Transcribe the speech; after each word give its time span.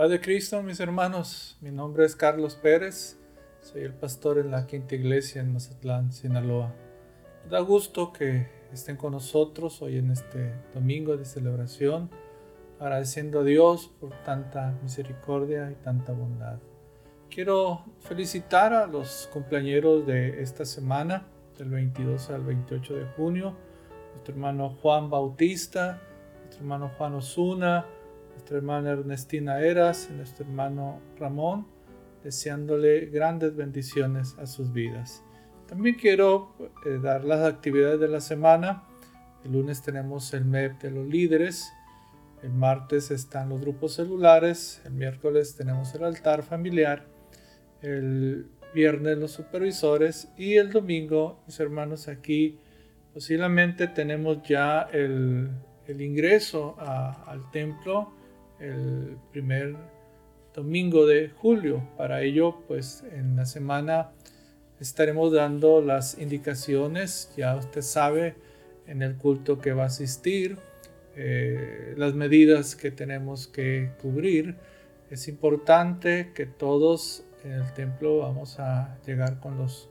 Padre 0.00 0.18
Cristo, 0.18 0.62
mis 0.62 0.80
hermanos, 0.80 1.58
mi 1.60 1.70
nombre 1.70 2.06
es 2.06 2.16
Carlos 2.16 2.54
Pérez, 2.54 3.18
soy 3.60 3.82
el 3.82 3.92
pastor 3.92 4.38
en 4.38 4.50
la 4.50 4.66
Quinta 4.66 4.94
Iglesia 4.94 5.42
en 5.42 5.52
Mazatlán, 5.52 6.10
Sinaloa. 6.10 6.74
da 7.50 7.60
gusto 7.60 8.10
que 8.10 8.48
estén 8.72 8.96
con 8.96 9.12
nosotros 9.12 9.82
hoy 9.82 9.98
en 9.98 10.10
este 10.10 10.54
domingo 10.72 11.18
de 11.18 11.26
celebración, 11.26 12.08
agradeciendo 12.78 13.40
a 13.40 13.44
Dios 13.44 13.90
por 14.00 14.14
tanta 14.24 14.74
misericordia 14.82 15.70
y 15.70 15.74
tanta 15.74 16.14
bondad. 16.14 16.60
Quiero 17.28 17.84
felicitar 17.98 18.72
a 18.72 18.86
los 18.86 19.28
compañeros 19.30 20.06
de 20.06 20.40
esta 20.40 20.64
semana, 20.64 21.26
del 21.58 21.68
22 21.68 22.30
al 22.30 22.42
28 22.44 22.94
de 22.94 23.04
junio, 23.18 23.54
nuestro 24.14 24.32
hermano 24.32 24.70
Juan 24.80 25.10
Bautista, 25.10 26.00
nuestro 26.38 26.60
hermano 26.60 26.90
Juan 26.96 27.16
Osuna, 27.16 27.84
nuestra 28.32 28.56
hermana 28.56 28.90
Ernestina 28.90 29.60
Eras 29.60 30.08
y 30.10 30.14
nuestro 30.14 30.44
hermano 30.44 31.00
Ramón, 31.18 31.66
deseándole 32.24 33.06
grandes 33.06 33.54
bendiciones 33.54 34.36
a 34.38 34.46
sus 34.46 34.72
vidas. 34.72 35.22
También 35.66 35.94
quiero 35.94 36.54
eh, 36.84 36.98
dar 37.00 37.24
las 37.24 37.40
actividades 37.40 38.00
de 38.00 38.08
la 38.08 38.20
semana. 38.20 38.84
El 39.44 39.52
lunes 39.52 39.82
tenemos 39.82 40.34
el 40.34 40.44
MEP 40.44 40.82
de 40.82 40.90
los 40.90 41.06
líderes. 41.06 41.72
El 42.42 42.50
martes 42.50 43.10
están 43.10 43.50
los 43.50 43.60
grupos 43.60 43.94
celulares. 43.94 44.82
El 44.84 44.94
miércoles 44.94 45.54
tenemos 45.56 45.94
el 45.94 46.04
altar 46.04 46.42
familiar. 46.42 47.06
El 47.82 48.46
viernes 48.74 49.18
los 49.18 49.30
supervisores. 49.30 50.28
Y 50.36 50.54
el 50.54 50.72
domingo, 50.72 51.40
mis 51.46 51.60
hermanos, 51.60 52.08
aquí 52.08 52.58
posiblemente 53.14 53.86
tenemos 53.86 54.42
ya 54.42 54.88
el, 54.92 55.50
ingreso 55.88 56.76
al 56.80 57.50
templo 57.50 58.12
el 58.60 59.16
primer 59.32 59.76
domingo 60.54 61.06
de 61.06 61.30
julio. 61.30 61.82
Para 61.96 62.22
ello, 62.22 62.58
pues 62.68 63.04
en 63.12 63.36
la 63.36 63.46
semana 63.46 64.10
estaremos 64.80 65.32
dando 65.32 65.80
las 65.80 66.18
indicaciones, 66.18 67.32
ya 67.36 67.56
usted 67.56 67.82
sabe, 67.82 68.34
en 68.86 69.02
el 69.02 69.16
culto 69.16 69.58
que 69.60 69.72
va 69.72 69.84
a 69.84 69.86
asistir, 69.86 70.58
eh, 71.16 71.94
las 71.96 72.14
medidas 72.14 72.76
que 72.76 72.90
tenemos 72.90 73.46
que 73.46 73.90
cubrir. 74.00 74.56
Es 75.10 75.28
importante 75.28 76.32
que 76.34 76.46
todos 76.46 77.24
en 77.44 77.52
el 77.52 77.72
templo 77.74 78.18
vamos 78.18 78.58
a 78.58 78.98
llegar 79.06 79.40
con 79.40 79.58
los 79.58 79.88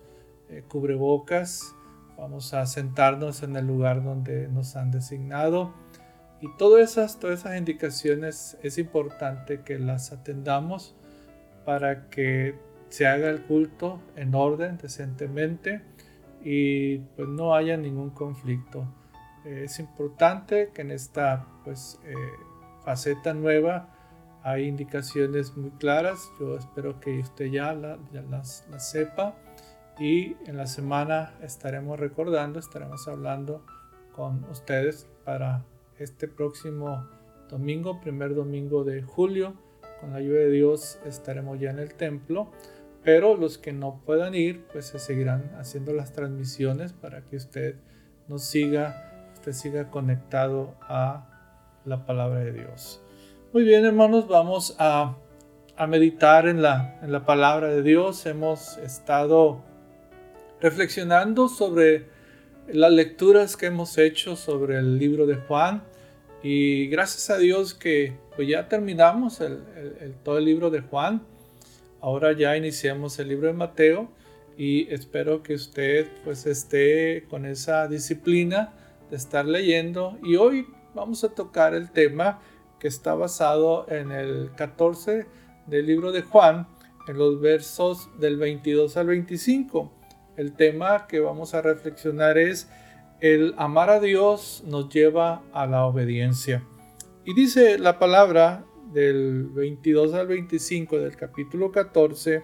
eh, 0.50 0.64
cubrebocas, 0.68 1.76
vamos 2.18 2.54
a 2.54 2.66
sentarnos 2.66 3.44
en 3.44 3.56
el 3.56 3.66
lugar 3.66 4.04
donde 4.04 4.48
nos 4.48 4.76
han 4.76 4.92
designado 4.92 5.74
y 6.42 6.48
todas 6.58 6.92
esas, 6.92 7.20
todas 7.20 7.42
esas 7.42 7.58
indicaciones 7.58 8.58
es 8.64 8.78
importante 8.78 9.62
que 9.62 9.78
las 9.78 10.12
atendamos 10.12 10.96
para 11.66 12.10
que 12.10 12.56
se 12.90 13.08
haga 13.08 13.30
el 13.30 13.44
culto 13.44 14.02
en 14.16 14.34
orden, 14.34 14.78
decentemente 14.78 15.82
y 16.44 17.00
pues 17.00 17.28
no 17.28 17.54
haya 17.54 17.78
ningún 17.78 18.10
conflicto. 18.12 18.86
es 19.46 19.80
importante 19.80 20.72
que 20.74 20.82
en 20.82 20.92
esta 20.92 21.46
pues, 21.64 22.00
eh, 22.06 22.16
faceta 22.84 23.34
nueva 23.34 23.90
hay 24.44 24.66
indicaciones 24.68 25.56
muy 25.58 25.72
claras. 25.72 26.32
Yo 26.40 26.58
espero 26.58 27.00
que 27.00 27.20
usted 27.20 27.46
ya, 27.46 27.74
ya 28.12 28.22
las, 28.22 28.66
las 28.70 28.90
sepa 28.90 29.36
y 30.00 30.38
en 30.46 30.56
la 30.56 30.66
semana 30.66 31.34
estaremos 31.42 32.00
recordando, 32.00 32.60
estaremos 32.60 33.08
hablando 33.08 33.66
con 34.14 34.46
ustedes 34.46 35.08
para 35.26 35.64
este 36.00 36.28
próximo 36.28 37.08
domingo, 37.50 38.00
primer 38.00 38.34
domingo 38.34 38.84
de 38.84 39.02
julio. 39.02 39.54
Con 40.00 40.12
la 40.12 40.18
ayuda 40.18 40.40
de 40.40 40.50
Dios 40.50 40.98
estaremos 41.06 41.60
ya 41.60 41.72
en 41.72 41.80
el 41.80 41.94
templo, 41.94 42.50
pero 43.04 43.36
los 43.36 43.58
que 43.58 43.74
no 43.74 44.02
puedan 44.06 44.34
ir, 44.34 44.64
pues 44.72 44.86
se 44.88 45.00
seguirán 45.00 45.52
haciendo 45.60 45.94
las 45.94 46.14
transmisiones 46.14 46.94
para 46.94 47.22
que 47.26 47.36
usted 47.36 47.76
nos 48.30 48.46
siga, 48.46 49.30
usted 49.34 49.52
siga 49.52 49.90
conectado 49.90 50.76
a 50.82 51.26
la 51.84 52.06
palabra 52.06 52.40
de 52.40 52.54
Dios. 52.54 53.02
Muy 53.52 53.64
bien, 53.64 53.86
hermanos, 53.86 54.28
vamos 54.28 54.76
a, 54.80 55.18
a 55.76 55.88
meditar 55.88 56.48
en 56.48 56.62
la, 56.62 57.00
en 57.02 57.12
la 57.12 57.26
palabra 57.26 57.68
de 57.68 57.82
Dios. 57.82 58.26
Hemos 58.26 58.78
estado 58.78 59.64
reflexionando 60.62 61.50
sobre 61.50 62.08
las 62.68 62.92
lecturas 62.92 63.58
que 63.58 63.66
hemos 63.66 63.98
hecho 63.98 64.36
sobre 64.36 64.78
el 64.78 64.98
libro 64.98 65.26
de 65.26 65.36
Juan 65.36 65.89
y 66.42 66.88
gracias 66.88 67.30
a 67.30 67.38
Dios 67.38 67.74
que 67.74 68.14
pues 68.36 68.48
ya 68.48 68.70
terminamos 68.70 69.42
todo 70.24 70.38
el 70.38 70.46
libro 70.46 70.70
de 70.70 70.82
Juan. 70.82 71.22
Ahora 72.02 72.32
ya 72.32 72.56
iniciamos 72.56 73.20
el 73.20 73.28
libro 73.28 73.48
de 73.48 73.54
Mateo 73.54 74.10
y 74.58 74.92
espero 74.94 75.44
que 75.44 75.54
usted 75.54 76.08
pues 76.24 76.46
esté 76.46 77.26
con 77.30 77.46
esa 77.46 77.88
disciplina 77.88 78.74
de 79.10 79.18
estar 79.18 79.46
leyendo. 79.46 80.18
Y 80.24 80.38
hoy 80.38 80.66
vamos 80.96 81.24
a 81.26 81.30
tocar 81.30 81.74
el 81.74 81.92
tema 81.92 82.40
que 82.80 82.88
está 82.88 83.16
basado 83.16 83.86
en 83.90 84.12
el 84.12 84.52
14 84.56 85.26
del 85.68 85.86
libro 85.86 86.14
de 86.14 86.22
Juan, 86.22 86.68
en 87.08 87.18
los 87.18 87.42
versos 87.42 88.10
del 88.18 88.38
22 88.38 88.96
al 88.96 89.08
25. 89.08 89.92
El 90.38 90.54
tema 90.54 91.06
que 91.08 91.20
vamos 91.20 91.54
a 91.54 91.62
reflexionar 91.62 92.38
es 92.38 92.70
el 93.22 93.54
amar 93.58 93.90
a 93.90 94.00
Dios 94.00 94.64
nos 94.66 94.90
lleva 94.90 95.44
a 95.52 95.66
la 95.66 95.86
obediencia. 95.86 96.64
Y 97.26 97.34
dice 97.34 97.78
la 97.78 98.00
palabra 98.00 98.66
del 98.94 99.48
22 99.48 100.14
al 100.14 100.28
25 100.28 100.98
del 100.98 101.16
capítulo 101.16 101.72
14, 101.72 102.44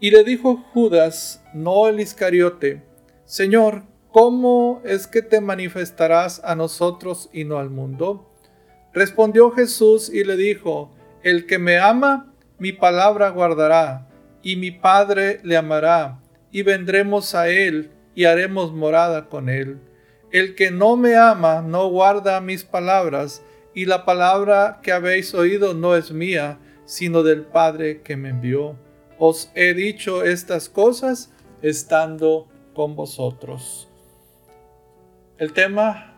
y 0.00 0.10
le 0.10 0.24
dijo 0.24 0.56
Judas, 0.72 1.42
no 1.54 1.88
el 1.88 2.00
Iscariote, 2.00 2.82
Señor, 3.24 3.84
¿cómo 4.10 4.82
es 4.84 5.06
que 5.06 5.22
te 5.22 5.40
manifestarás 5.40 6.42
a 6.44 6.54
nosotros 6.54 7.28
y 7.32 7.44
no 7.44 7.58
al 7.58 7.70
mundo? 7.70 8.32
Respondió 8.92 9.50
Jesús 9.50 10.10
y 10.12 10.24
le 10.24 10.36
dijo, 10.36 10.94
El 11.22 11.46
que 11.46 11.58
me 11.58 11.78
ama, 11.78 12.32
mi 12.58 12.72
palabra 12.72 13.30
guardará, 13.30 14.08
y 14.42 14.56
mi 14.56 14.70
Padre 14.70 15.40
le 15.42 15.56
amará, 15.56 16.20
y 16.50 16.62
vendremos 16.62 17.34
a 17.34 17.48
él 17.48 17.90
y 18.16 18.24
haremos 18.24 18.72
morada 18.72 19.28
con 19.28 19.48
él. 19.48 19.78
El 20.32 20.56
que 20.56 20.72
no 20.72 20.96
me 20.96 21.14
ama 21.14 21.62
no 21.62 21.88
guarda 21.88 22.40
mis 22.40 22.64
palabras, 22.64 23.44
y 23.74 23.84
la 23.84 24.04
palabra 24.06 24.80
que 24.82 24.90
habéis 24.90 25.34
oído 25.34 25.74
no 25.74 25.94
es 25.94 26.10
mía, 26.10 26.58
sino 26.86 27.22
del 27.22 27.42
Padre 27.42 28.00
que 28.00 28.16
me 28.16 28.30
envió. 28.30 28.76
Os 29.18 29.52
he 29.54 29.74
dicho 29.74 30.24
estas 30.24 30.68
cosas 30.70 31.30
estando 31.60 32.48
con 32.74 32.96
vosotros. 32.96 33.88
El 35.38 35.52
tema 35.52 36.14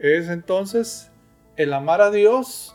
es 0.00 0.28
entonces 0.28 1.12
el 1.56 1.72
amar 1.72 2.00
a 2.00 2.10
Dios 2.10 2.74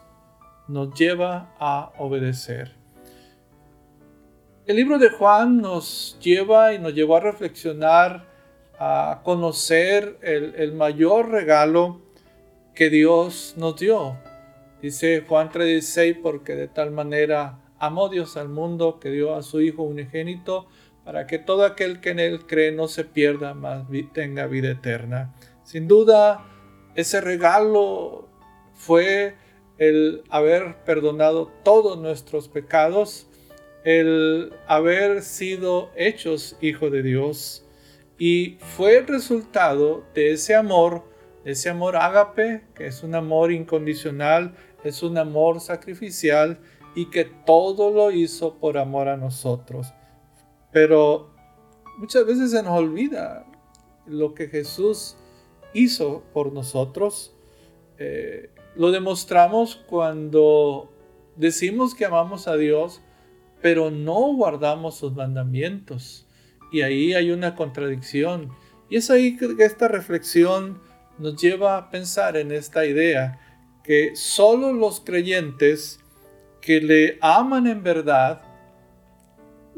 nos 0.70 0.94
lleva 0.94 1.54
a 1.60 1.92
obedecer. 1.98 2.74
El 4.66 4.78
libro 4.78 4.98
de 4.98 5.10
Juan 5.10 5.58
nos 5.58 6.18
lleva 6.22 6.74
y 6.74 6.80
nos 6.80 6.94
llevó 6.94 7.18
a 7.18 7.20
reflexionar 7.20 8.35
a 8.80 9.22
conocer 9.24 10.18
el, 10.22 10.74
mayor 10.74 11.30
regalo 11.30 12.02
que 12.74 12.90
Dios 12.90 13.56
nos 13.58 13.78
dio. 13.78 14.18
Dice 14.82 15.24
Juan 15.28 15.50
3:16, 15.50 16.22
porque 16.22 16.56
de 16.56 16.68
tal 16.68 16.92
manera 16.92 17.60
amó 17.80 18.10
Dios 18.10 18.38
al 18.38 18.50
mundo 18.50 19.00
que 19.00 19.10
dio 19.10 19.36
a 19.36 19.44
su 19.44 19.62
Hijo 19.62 19.84
unigénito, 19.84 20.68
para 21.04 21.28
que 21.28 21.40
todo 21.40 21.66
aquel 21.66 22.02
que 22.02 22.10
en 22.10 22.20
él 22.20 22.46
cree 22.46 22.72
no 22.72 22.88
se 22.88 23.04
pierda, 23.04 23.54
mas 23.54 23.86
tenga 24.14 24.48
vida 24.48 24.72
eterna. 24.72 25.34
Sin 25.64 25.88
duda, 25.88 26.46
ese 26.96 27.22
regalo 27.22 28.28
fue 28.74 29.36
el 29.78 30.24
haber 30.30 30.84
perdonado 30.84 31.52
todos 31.64 31.98
nuestros 31.98 32.48
pecados, 32.48 33.28
el 33.84 34.54
haber 34.68 35.22
sido 35.22 35.92
hechos 35.96 36.58
hijo 36.60 36.90
de 36.90 37.04
Dios 37.04 37.65
y 38.18 38.58
fue 38.60 38.98
el 38.98 39.08
resultado 39.08 40.06
de 40.14 40.34
ese 40.34 40.56
amor, 40.56 41.04
de 41.44 41.52
ese 41.52 41.70
amor 41.70 41.98
ágape, 41.98 42.66
que 42.74 42.88
es 42.88 43.04
un 43.04 43.16
amor 43.16 43.52
incondicional, 43.52 44.56
es 44.84 45.04
un 45.04 45.18
amor 45.18 45.60
sacrificial 45.60 46.60
y 46.96 47.10
que 47.10 47.26
todo 47.26 47.92
lo 47.92 48.12
hizo 48.12 48.56
por 48.56 48.78
amor 48.78 49.10
a 49.10 49.18
nosotros. 49.18 49.94
Pero 50.72 51.32
muchas 51.98 52.26
veces 52.26 52.52
se 52.52 52.64
nos 52.64 52.80
olvida 52.80 53.46
lo 54.06 54.34
que 54.34 54.48
Jesús 54.48 55.18
hizo 55.74 56.24
por 56.34 56.54
nosotros. 56.54 57.34
Eh, 57.98 58.52
lo 58.76 58.92
demostramos 58.92 59.76
cuando 59.76 60.92
decimos 61.36 61.96
que 61.96 62.06
amamos 62.06 62.48
a 62.48 62.56
Dios, 62.56 63.02
pero 63.62 63.92
no 63.92 64.34
guardamos 64.36 64.96
sus 64.96 65.14
mandamientos. 65.14 66.25
Y 66.76 66.82
ahí 66.82 67.14
hay 67.14 67.32
una 67.32 67.56
contradicción. 67.56 68.52
Y 68.90 68.98
es 68.98 69.10
ahí 69.10 69.38
que 69.38 69.56
esta 69.60 69.88
reflexión 69.88 70.82
nos 71.18 71.42
lleva 71.42 71.78
a 71.78 71.90
pensar 71.90 72.36
en 72.36 72.52
esta 72.52 72.86
idea 72.86 73.40
que 73.82 74.14
solo 74.18 74.74
los 74.74 75.00
creyentes 75.00 76.02
que 76.60 76.82
le 76.82 77.18
aman 77.22 77.68
en 77.68 77.82
verdad, 77.82 78.42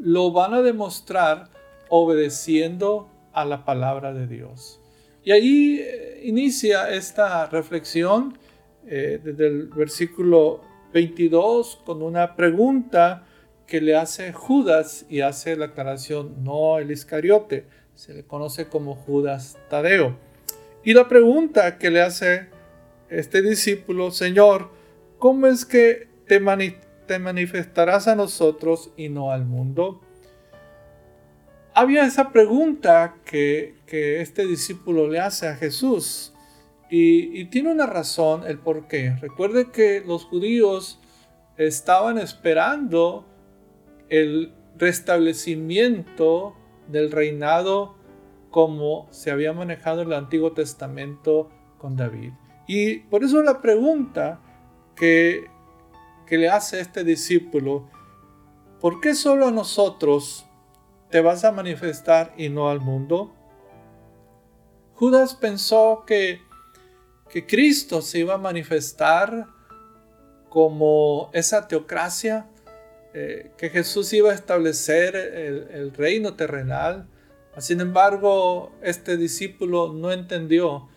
lo 0.00 0.32
van 0.32 0.54
a 0.54 0.60
demostrar 0.60 1.50
obedeciendo 1.88 3.08
a 3.32 3.44
la 3.44 3.64
palabra 3.64 4.12
de 4.12 4.26
Dios. 4.26 4.80
Y 5.22 5.30
ahí 5.30 5.78
eh, 5.80 6.22
inicia 6.24 6.90
esta 6.90 7.46
reflexión 7.46 8.36
eh, 8.88 9.20
desde 9.22 9.46
el 9.46 9.68
versículo 9.68 10.62
22 10.92 11.80
con 11.86 12.02
una 12.02 12.34
pregunta 12.34 13.24
que 13.68 13.82
le 13.82 13.94
hace 13.94 14.32
Judas 14.32 15.04
y 15.10 15.20
hace 15.20 15.54
la 15.54 15.66
aclaración, 15.66 16.42
no 16.42 16.78
el 16.78 16.90
Iscariote, 16.90 17.66
se 17.94 18.14
le 18.14 18.24
conoce 18.24 18.66
como 18.66 18.96
Judas 18.96 19.58
Tadeo. 19.68 20.16
Y 20.82 20.94
la 20.94 21.06
pregunta 21.06 21.76
que 21.76 21.90
le 21.90 22.00
hace 22.00 22.48
este 23.10 23.42
discípulo, 23.42 24.10
Señor, 24.10 24.70
¿cómo 25.18 25.46
es 25.46 25.66
que 25.66 26.08
te, 26.26 26.40
te 27.06 27.18
manifestarás 27.18 28.08
a 28.08 28.16
nosotros 28.16 28.90
y 28.96 29.10
no 29.10 29.32
al 29.32 29.44
mundo? 29.44 30.00
Había 31.74 32.06
esa 32.06 32.32
pregunta 32.32 33.16
que, 33.26 33.74
este 33.86 34.46
discípulo 34.46 35.08
le 35.08 35.20
hace 35.20 35.46
a 35.46 35.56
Jesús 35.56 36.32
y, 36.88 37.38
y 37.38 37.44
tiene 37.46 37.70
una 37.70 37.84
razón 37.84 38.44
el 38.46 38.58
por 38.58 38.88
qué. 38.88 39.14
Recuerde 39.20 39.70
que 39.70 40.02
los 40.06 40.24
judíos 40.24 40.98
estaban 41.58 42.16
esperando 42.18 43.27
el 44.08 44.54
restablecimiento 44.76 46.54
del 46.88 47.10
reinado 47.10 47.96
como 48.50 49.08
se 49.10 49.30
había 49.30 49.52
manejado 49.52 50.02
en 50.02 50.08
el 50.08 50.14
Antiguo 50.14 50.52
Testamento 50.52 51.50
con 51.78 51.96
David. 51.96 52.32
Y 52.66 53.00
por 53.00 53.24
eso 53.24 53.42
la 53.42 53.60
pregunta 53.60 54.40
que, 54.94 55.46
que 56.26 56.38
le 56.38 56.48
hace 56.48 56.80
este 56.80 57.04
discípulo, 57.04 57.88
¿por 58.80 59.00
qué 59.00 59.14
solo 59.14 59.48
a 59.48 59.50
nosotros 59.50 60.46
te 61.10 61.20
vas 61.20 61.44
a 61.44 61.52
manifestar 61.52 62.34
y 62.36 62.48
no 62.48 62.68
al 62.68 62.80
mundo? 62.80 63.34
Judas 64.94 65.34
pensó 65.34 66.04
que, 66.06 66.42
que 67.30 67.46
Cristo 67.46 68.02
se 68.02 68.18
iba 68.18 68.34
a 68.34 68.38
manifestar 68.38 69.46
como 70.48 71.30
esa 71.32 71.68
teocracia, 71.68 72.48
eh, 73.14 73.50
que 73.56 73.70
Jesús 73.70 74.12
iba 74.12 74.30
a 74.30 74.34
establecer 74.34 75.16
el, 75.16 75.92
reino 75.94 76.34
terrenal. 76.34 77.06
Sin 77.58 77.80
embargo, 77.80 78.72
este 78.82 79.16
discípulo 79.16 79.92
no 79.92 80.12
entendió 80.12 80.88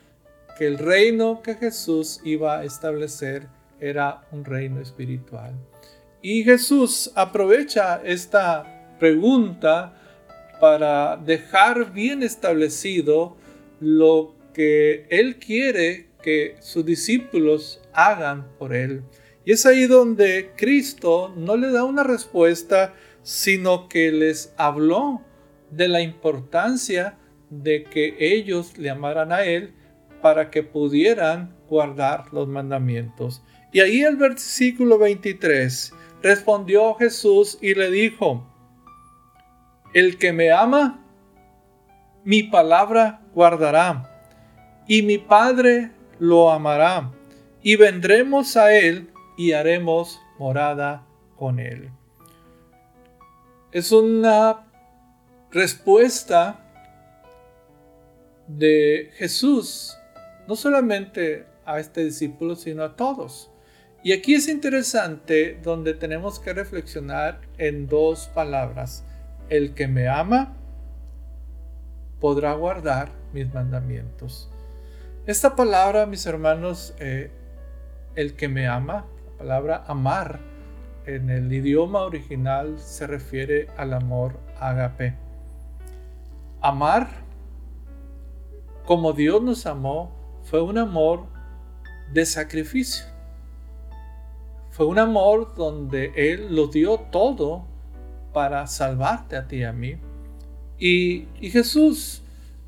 que 0.57 0.67
el 0.67 0.77
reino 0.77 1.41
que 1.41 1.55
Jesús 1.55 2.19
iba 2.23 2.59
a 2.59 2.65
establecer 2.65 3.47
era 3.79 4.27
un 4.31 4.45
reino 4.45 4.81
espiritual. 4.81 5.55
Y 6.21 6.43
Jesús 6.43 7.11
aprovecha 7.15 8.01
esta 8.03 8.97
pregunta 8.99 9.93
para 10.59 11.17
dejar 11.17 11.91
bien 11.91 12.21
establecido 12.21 13.35
lo 13.79 14.35
que 14.53 15.07
Él 15.09 15.37
quiere 15.37 16.09
que 16.21 16.57
sus 16.59 16.85
discípulos 16.85 17.81
hagan 17.93 18.47
por 18.59 18.75
Él. 18.75 19.03
Y 19.45 19.53
es 19.53 19.65
ahí 19.65 19.87
donde 19.87 20.51
Cristo 20.55 21.33
no 21.35 21.57
le 21.57 21.71
da 21.71 21.83
una 21.83 22.03
respuesta, 22.03 22.93
sino 23.23 23.87
que 23.87 24.11
les 24.11 24.53
habló 24.57 25.21
de 25.71 25.87
la 25.87 26.01
importancia 26.01 27.17
de 27.49 27.83
que 27.83 28.15
ellos 28.19 28.77
le 28.77 28.89
amaran 28.89 29.31
a 29.31 29.43
Él 29.43 29.73
para 30.21 30.51
que 30.51 30.63
pudieran 30.63 31.55
guardar 31.69 32.25
los 32.31 32.47
mandamientos. 32.47 33.41
Y 33.73 33.79
ahí 33.79 34.03
el 34.03 34.17
versículo 34.17 34.97
23 34.97 35.93
respondió 36.21 36.93
Jesús 36.95 37.57
y 37.61 37.73
le 37.73 37.89
dijo, 37.89 38.47
el 39.93 40.17
que 40.17 40.31
me 40.31 40.51
ama, 40.51 41.03
mi 42.23 42.43
palabra 42.43 43.21
guardará, 43.33 44.07
y 44.87 45.01
mi 45.01 45.17
Padre 45.17 45.91
lo 46.19 46.51
amará, 46.51 47.11
y 47.63 47.75
vendremos 47.75 48.55
a 48.57 48.73
él 48.77 49.10
y 49.41 49.53
haremos 49.53 50.21
morada 50.37 51.03
con 51.35 51.59
Él. 51.59 51.89
Es 53.71 53.91
una 53.91 54.67
respuesta 55.49 56.59
de 58.47 59.09
Jesús, 59.15 59.97
no 60.47 60.55
solamente 60.55 61.47
a 61.65 61.79
este 61.79 62.03
discípulo, 62.03 62.55
sino 62.55 62.83
a 62.83 62.95
todos. 62.95 63.49
Y 64.03 64.11
aquí 64.11 64.35
es 64.35 64.47
interesante 64.47 65.59
donde 65.63 65.95
tenemos 65.95 66.39
que 66.39 66.53
reflexionar 66.53 67.41
en 67.57 67.87
dos 67.87 68.27
palabras. 68.35 69.03
El 69.49 69.73
que 69.73 69.87
me 69.87 70.07
ama 70.07 70.55
podrá 72.19 72.53
guardar 72.53 73.09
mis 73.33 73.51
mandamientos. 73.51 74.51
Esta 75.25 75.55
palabra, 75.55 76.05
mis 76.05 76.27
hermanos, 76.27 76.93
eh, 76.99 77.31
el 78.13 78.35
que 78.35 78.47
me 78.47 78.67
ama, 78.67 79.07
palabra 79.41 79.83
amar 79.87 80.39
en 81.07 81.31
el 81.31 81.51
idioma 81.51 82.01
original 82.01 82.77
se 82.77 83.07
refiere 83.07 83.69
al 83.75 83.93
amor 83.93 84.39
agape. 84.59 85.15
Amar 86.61 87.07
como 88.85 89.13
Dios 89.13 89.41
nos 89.41 89.65
amó 89.65 90.11
fue 90.43 90.61
un 90.61 90.77
amor 90.77 91.25
de 92.13 92.23
sacrificio. 92.23 93.03
Fue 94.69 94.85
un 94.85 94.99
amor 94.99 95.55
donde 95.55 96.11
Él 96.15 96.55
lo 96.55 96.67
dio 96.67 96.99
todo 96.99 97.65
para 98.33 98.67
salvarte 98.67 99.37
a 99.37 99.47
ti 99.47 99.55
y 99.55 99.63
a 99.63 99.73
mí. 99.73 99.95
Y, 100.77 101.27
y 101.39 101.49
Jesús 101.49 102.21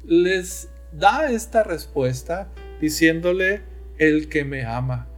les 0.04 0.72
da 0.92 1.30
esta 1.30 1.62
respuesta 1.62 2.48
diciéndole, 2.82 3.62
el 4.00 4.28
que 4.28 4.44
me 4.44 4.66
ama 4.66 5.13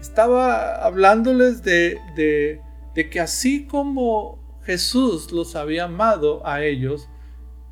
estaba 0.00 0.76
hablándoles 0.84 1.62
de, 1.62 1.98
de, 2.16 3.10
que 3.10 3.20
así 3.20 3.66
como 3.66 4.38
Jesús 4.64 5.32
los 5.32 5.56
había 5.56 5.84
amado 5.84 6.46
a 6.46 6.62
ellos, 6.64 7.08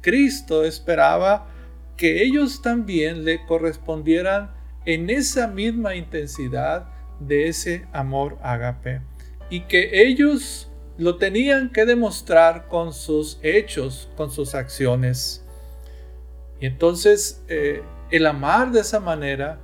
Cristo 0.00 0.64
esperaba 0.64 1.48
que 1.96 2.22
ellos 2.22 2.62
también 2.62 3.24
le 3.24 3.44
correspondieran 3.46 4.52
en 4.84 5.10
esa 5.10 5.48
misma 5.48 5.96
intensidad 5.96 6.88
de 7.20 7.48
ese 7.48 7.86
amor 7.92 8.38
ágape 8.42 9.02
y 9.50 9.62
que 9.62 10.06
ellos 10.06 10.70
lo 10.96 11.16
tenían 11.16 11.70
que 11.70 11.84
demostrar 11.84 12.68
con 12.68 12.92
sus 12.92 13.38
hechos, 13.42 14.08
con 14.16 14.30
sus 14.30 14.54
acciones. 14.54 15.44
Y 16.60 16.66
entonces 16.66 17.44
eh, 17.48 17.82
el 18.10 18.26
amar 18.26 18.72
de 18.72 18.80
esa 18.80 19.00
manera 19.00 19.60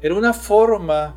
era 0.00 0.14
una 0.14 0.32
forma 0.32 1.16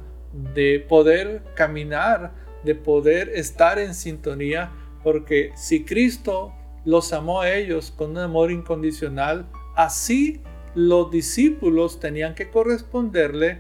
de 0.54 0.86
poder 0.88 1.44
caminar, 1.56 2.34
de 2.64 2.76
poder 2.76 3.30
estar 3.30 3.80
en 3.80 3.94
sintonía, 3.94 4.72
porque 5.04 5.52
si 5.56 5.84
Cristo 5.84 6.54
los 6.86 7.14
amó 7.14 7.42
a 7.42 7.52
ellos 7.52 7.92
con 7.92 8.12
un 8.12 8.20
amor 8.20 8.52
incondicional, 8.52 9.48
así 9.76 10.42
los 10.76 11.12
discípulos 11.12 12.00
tenían 12.00 12.36
que 12.36 12.50
corresponderle 12.50 13.60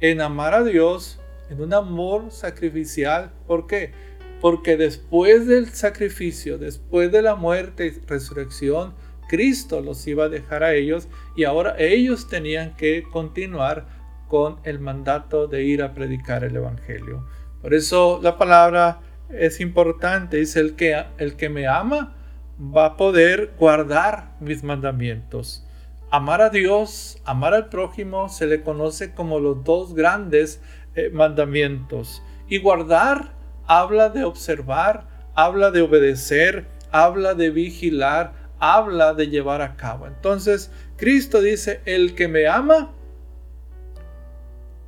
en 0.00 0.20
amar 0.20 0.54
a 0.54 0.64
Dios 0.64 1.20
en 1.50 1.60
un 1.62 1.72
amor 1.72 2.30
sacrificial. 2.30 3.32
¿Por 3.46 3.66
qué? 3.66 3.92
Porque 4.40 4.76
después 4.76 5.46
del 5.46 5.68
sacrificio, 5.70 6.58
después 6.58 7.10
de 7.10 7.22
la 7.22 7.34
muerte 7.34 7.86
y 7.86 8.06
resurrección, 8.06 8.94
Cristo 9.28 9.80
los 9.80 10.06
iba 10.06 10.24
a 10.24 10.28
dejar 10.28 10.62
a 10.62 10.74
ellos 10.74 11.08
y 11.36 11.44
ahora 11.44 11.76
ellos 11.78 12.28
tenían 12.28 12.76
que 12.76 13.04
continuar 13.12 13.97
con 14.28 14.60
el 14.64 14.78
mandato 14.78 15.48
de 15.48 15.64
ir 15.64 15.82
a 15.82 15.94
predicar 15.94 16.44
el 16.44 16.56
Evangelio. 16.56 17.26
Por 17.60 17.74
eso 17.74 18.20
la 18.22 18.36
palabra 18.38 19.00
es 19.30 19.60
importante, 19.60 20.36
dice 20.36 20.60
el 20.60 20.76
que, 20.76 21.04
el 21.18 21.36
que 21.36 21.48
me 21.48 21.66
ama 21.66 22.14
va 22.60 22.86
a 22.86 22.96
poder 22.96 23.52
guardar 23.58 24.36
mis 24.40 24.62
mandamientos. 24.62 25.66
Amar 26.10 26.40
a 26.40 26.50
Dios, 26.50 27.20
amar 27.24 27.54
al 27.54 27.68
prójimo 27.68 28.28
se 28.28 28.46
le 28.46 28.62
conoce 28.62 29.12
como 29.12 29.40
los 29.40 29.64
dos 29.64 29.94
grandes 29.94 30.62
eh, 30.94 31.10
mandamientos. 31.12 32.22
Y 32.48 32.58
guardar 32.58 33.32
habla 33.66 34.08
de 34.08 34.24
observar, 34.24 35.06
habla 35.34 35.70
de 35.70 35.82
obedecer, 35.82 36.66
habla 36.90 37.34
de 37.34 37.50
vigilar, 37.50 38.32
habla 38.58 39.14
de 39.14 39.28
llevar 39.28 39.60
a 39.62 39.76
cabo. 39.76 40.06
Entonces, 40.06 40.72
Cristo 40.96 41.40
dice, 41.42 41.80
el 41.84 42.14
que 42.14 42.28
me 42.28 42.46
ama, 42.46 42.92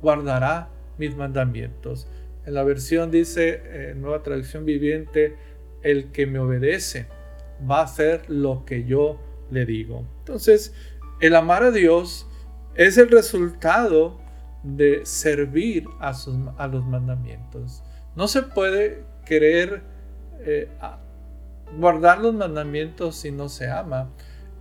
guardará 0.01 0.69
mis 0.97 1.15
mandamientos. 1.15 2.07
En 2.45 2.53
la 2.55 2.63
versión 2.63 3.11
dice, 3.11 3.61
eh, 3.65 3.93
nueva 3.95 4.23
traducción 4.23 4.65
viviente, 4.65 5.35
el 5.83 6.11
que 6.11 6.25
me 6.25 6.39
obedece 6.39 7.07
va 7.69 7.79
a 7.79 7.83
hacer 7.83 8.29
lo 8.29 8.65
que 8.65 8.85
yo 8.85 9.19
le 9.51 9.65
digo. 9.65 10.05
Entonces, 10.19 10.73
el 11.19 11.35
amar 11.35 11.63
a 11.63 11.71
Dios 11.71 12.27
es 12.75 12.97
el 12.97 13.09
resultado 13.09 14.19
de 14.63 15.05
servir 15.05 15.85
a, 15.99 16.13
sus, 16.13 16.35
los 16.35 16.85
mandamientos. 16.85 17.83
No 18.15 18.27
se 18.27 18.43
puede 18.43 19.03
querer 19.25 19.83
eh, 20.39 20.67
guardar 21.77 22.19
los 22.19 22.33
mandamientos 22.33 23.15
si 23.15 23.31
no 23.31 23.49
se 23.49 23.69
ama. 23.69 24.09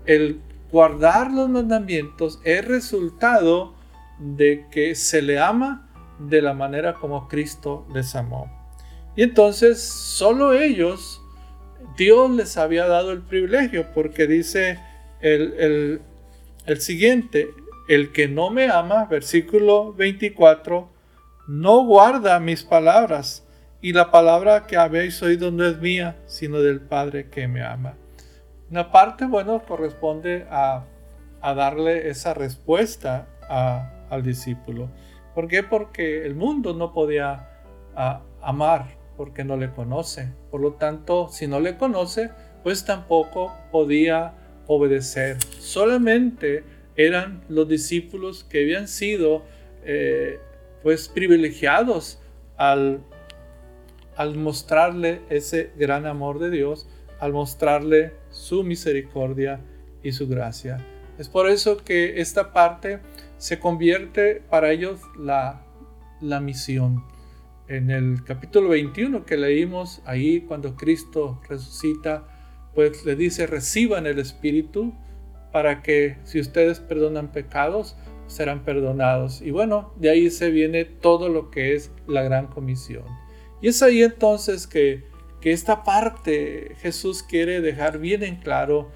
El 0.06 0.40
guardar 0.70 1.32
los 1.32 1.48
mandamientos 1.48 2.40
es 2.44 2.64
resultado 2.66 3.74
de 4.20 4.66
que 4.70 4.94
se 4.94 5.22
le 5.22 5.38
ama 5.38 5.88
de 6.18 6.42
la 6.42 6.52
manera 6.52 6.94
como 6.94 7.28
Cristo 7.28 7.86
les 7.92 8.14
amó. 8.14 8.50
Y 9.16 9.22
entonces 9.22 9.82
solo 9.82 10.52
ellos, 10.52 11.20
Dios 11.96 12.30
les 12.30 12.56
había 12.56 12.86
dado 12.86 13.12
el 13.12 13.22
privilegio, 13.22 13.86
porque 13.92 14.26
dice 14.26 14.78
el, 15.20 16.00
el 16.66 16.80
siguiente, 16.80 17.48
el 17.88 18.12
que 18.12 18.28
no 18.28 18.50
me 18.50 18.68
ama, 18.70 19.06
versículo 19.06 19.92
24, 19.94 20.88
no 21.48 21.84
guarda 21.84 22.38
mis 22.38 22.62
palabras, 22.62 23.44
y 23.82 23.92
la 23.92 24.10
palabra 24.10 24.66
que 24.66 24.76
habéis 24.76 25.22
oído 25.22 25.50
no 25.50 25.66
es 25.66 25.78
mía, 25.78 26.16
sino 26.26 26.60
del 26.60 26.80
Padre 26.80 27.30
que 27.30 27.48
me 27.48 27.62
ama. 27.62 27.94
Una 28.70 28.92
parte, 28.92 29.24
bueno, 29.24 29.62
corresponde 29.66 30.46
a, 30.50 30.84
darle 31.42 32.10
esa 32.10 32.34
respuesta 32.34 33.26
al 34.10 34.22
discípulo. 34.22 34.90
¿Por 35.34 35.48
qué? 35.48 35.62
Porque 35.62 36.26
el 36.26 36.34
mundo 36.34 36.74
no 36.74 36.92
podía 36.92 37.48
amar 38.42 39.00
porque 39.16 39.44
no 39.44 39.56
le 39.56 39.70
conoce. 39.70 40.32
Por 40.50 40.60
lo 40.60 40.72
tanto, 40.74 41.28
si 41.28 41.46
no 41.46 41.60
le 41.60 41.76
conoce, 41.76 42.30
pues 42.62 42.84
tampoco 42.84 43.54
podía 43.70 44.34
obedecer. 44.66 45.36
Solamente 45.58 46.64
eran 46.96 47.42
los 47.48 47.68
discípulos 47.68 48.44
que 48.44 48.62
habían 48.62 48.88
sido 48.88 49.42
eh, 49.84 50.38
pues 50.82 51.08
privilegiados 51.08 52.20
al, 52.56 53.00
al 54.16 54.36
mostrarle 54.36 55.20
ese 55.28 55.70
gran 55.76 56.06
amor 56.06 56.38
de 56.38 56.50
Dios, 56.50 56.88
al 57.18 57.32
mostrarle 57.32 58.14
su 58.30 58.64
misericordia 58.64 59.60
y 60.02 60.12
su 60.12 60.28
gracia. 60.28 60.78
Es 61.18 61.28
por 61.28 61.48
eso 61.50 61.76
que 61.76 62.20
esta 62.20 62.52
parte 62.52 63.00
se 63.40 63.58
convierte 63.58 64.42
para 64.50 64.70
ellos 64.70 65.00
la, 65.18 65.62
la 66.20 66.40
misión. 66.40 67.02
En 67.68 67.90
el 67.90 68.22
capítulo 68.22 68.68
21 68.68 69.24
que 69.24 69.38
leímos 69.38 70.02
ahí 70.04 70.42
cuando 70.42 70.76
Cristo 70.76 71.40
resucita, 71.48 72.28
pues 72.74 73.06
le 73.06 73.16
dice 73.16 73.46
reciban 73.46 74.06
el 74.06 74.18
Espíritu 74.18 74.92
para 75.52 75.80
que 75.80 76.18
si 76.24 76.38
ustedes 76.38 76.80
perdonan 76.80 77.32
pecados, 77.32 77.96
serán 78.26 78.62
perdonados. 78.62 79.40
Y 79.40 79.52
bueno, 79.52 79.94
de 79.96 80.10
ahí 80.10 80.30
se 80.30 80.50
viene 80.50 80.84
todo 80.84 81.30
lo 81.30 81.50
que 81.50 81.74
es 81.74 81.90
la 82.06 82.22
gran 82.22 82.48
comisión. 82.48 83.06
Y 83.62 83.68
es 83.68 83.82
ahí 83.82 84.02
entonces 84.02 84.66
que, 84.66 85.04
que 85.40 85.52
esta 85.52 85.82
parte 85.82 86.74
Jesús 86.80 87.22
quiere 87.22 87.62
dejar 87.62 88.00
bien 88.00 88.22
en 88.22 88.36
claro 88.36 88.90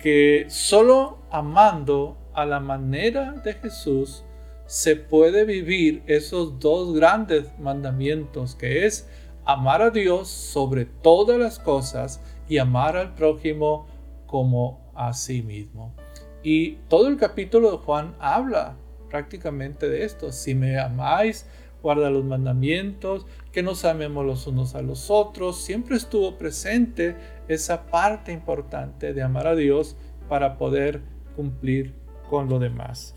que 0.00 0.46
solo 0.48 1.18
amando 1.30 2.18
a 2.34 2.44
la 2.44 2.60
manera 2.60 3.32
de 3.32 3.54
Jesús 3.54 4.24
se 4.66 4.96
puede 4.96 5.44
vivir 5.44 6.02
esos 6.06 6.58
dos 6.58 6.94
grandes 6.94 7.50
mandamientos 7.58 8.54
que 8.54 8.86
es 8.86 9.08
amar 9.44 9.82
a 9.82 9.90
Dios 9.90 10.28
sobre 10.28 10.86
todas 10.86 11.38
las 11.38 11.58
cosas 11.58 12.20
y 12.48 12.58
amar 12.58 12.96
al 12.96 13.14
prójimo 13.14 13.86
como 14.26 14.90
a 14.94 15.12
sí 15.12 15.42
mismo. 15.42 15.94
Y 16.42 16.76
todo 16.88 17.08
el 17.08 17.16
capítulo 17.16 17.72
de 17.72 17.76
Juan 17.78 18.14
habla 18.20 18.76
prácticamente 19.10 19.88
de 19.88 20.04
esto. 20.04 20.32
Si 20.32 20.54
me 20.54 20.78
amáis, 20.78 21.46
guarda 21.82 22.10
los 22.10 22.24
mandamientos, 22.24 23.26
que 23.52 23.62
nos 23.62 23.84
amemos 23.84 24.24
los 24.24 24.46
unos 24.46 24.74
a 24.74 24.82
los 24.82 25.10
otros. 25.10 25.60
Siempre 25.60 25.96
estuvo 25.96 26.36
presente 26.36 27.16
esa 27.48 27.86
parte 27.86 28.32
importante 28.32 29.12
de 29.12 29.22
amar 29.22 29.46
a 29.46 29.54
Dios 29.54 29.96
para 30.28 30.56
poder 30.56 31.02
cumplir 31.36 31.94
con 32.28 32.48
lo 32.48 32.58
demás. 32.58 33.14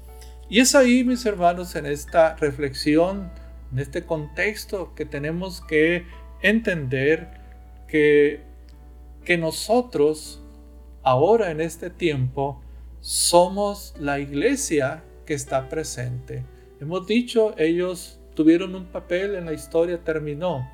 Y 0.50 0.60
es 0.60 0.76
ahí, 0.76 1.04
mis 1.04 1.26
hermanos, 1.26 1.76
en 1.76 1.86
esta 1.86 2.36
reflexión, 2.36 3.30
en 3.72 3.80
este 3.80 4.06
contexto 4.06 4.94
que 4.96 5.06
tenemos 5.06 5.62
que 5.62 6.06
entender 6.42 7.30
que, 7.88 8.42
que 9.26 9.38
nosotros, 9.38 10.42
ahora 11.04 11.52
en 11.52 11.60
este 11.60 11.90
tiempo, 11.90 12.62
somos 13.02 13.94
la 14.00 14.20
iglesia 14.20 15.04
que 15.26 15.34
está 15.34 15.70
presente. 15.70 16.46
Hemos 16.80 17.08
dicho, 17.08 17.54
ellos 17.58 18.20
tuvieron 18.36 18.76
un 18.76 18.86
papel 18.86 19.36
en 19.36 19.46
la 19.46 19.54
historia, 19.54 20.04
terminó, 20.04 20.70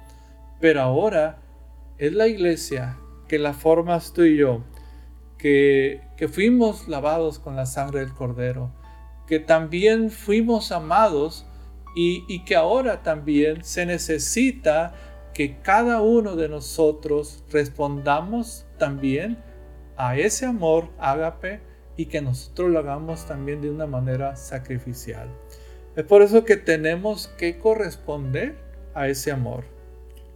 pero 0.59 0.81
ahora 0.81 1.39
es 1.97 2.13
la 2.13 2.27
iglesia 2.27 2.97
que 3.27 3.39
la 3.39 3.53
formas 3.53 4.13
tú 4.13 4.23
y 4.23 4.37
yo, 4.37 4.63
que, 5.43 6.29
fuimos 6.31 6.87
lavados 6.87 7.37
con 7.37 7.57
la 7.57 7.65
sangre 7.65 7.99
del 7.99 8.13
cordero, 8.13 8.71
que 9.27 9.39
también 9.39 10.09
fuimos 10.09 10.71
amados 10.71 11.45
y, 11.97 12.23
y 12.29 12.45
que 12.45 12.55
ahora 12.55 13.03
también 13.03 13.65
se 13.65 13.85
necesita 13.85 14.93
que 15.33 15.59
cada 15.59 16.01
uno 16.01 16.37
de 16.37 16.47
nosotros 16.47 17.43
respondamos 17.51 18.65
también 18.77 19.37
a 19.97 20.15
ese 20.15 20.45
amor 20.45 20.87
ágape 20.97 21.59
y 21.97 22.05
que 22.05 22.21
nosotros 22.21 22.71
lo 22.71 22.79
hagamos 22.79 23.25
también 23.25 23.61
de 23.61 23.69
una 23.69 23.85
manera 23.85 24.37
sacrificial. 24.37 25.27
Es 25.97 26.05
por 26.05 26.21
eso 26.21 26.45
que 26.45 26.55
tenemos 26.55 27.27
que 27.27 27.59
corresponder 27.59 28.55
a 28.93 29.09
ese 29.09 29.31
amor. 29.31 29.65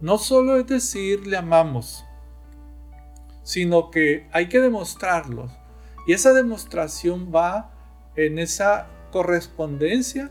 No 0.02 0.18
solo 0.18 0.58
es 0.58 0.66
decir 0.66 1.26
le 1.26 1.38
amamos, 1.38 2.04
sino 3.48 3.90
que 3.90 4.28
hay 4.30 4.50
que 4.50 4.60
demostrarlo. 4.60 5.48
Y 6.06 6.12
esa 6.12 6.34
demostración 6.34 7.32
va 7.34 7.72
en 8.14 8.38
esa 8.38 8.88
correspondencia 9.10 10.30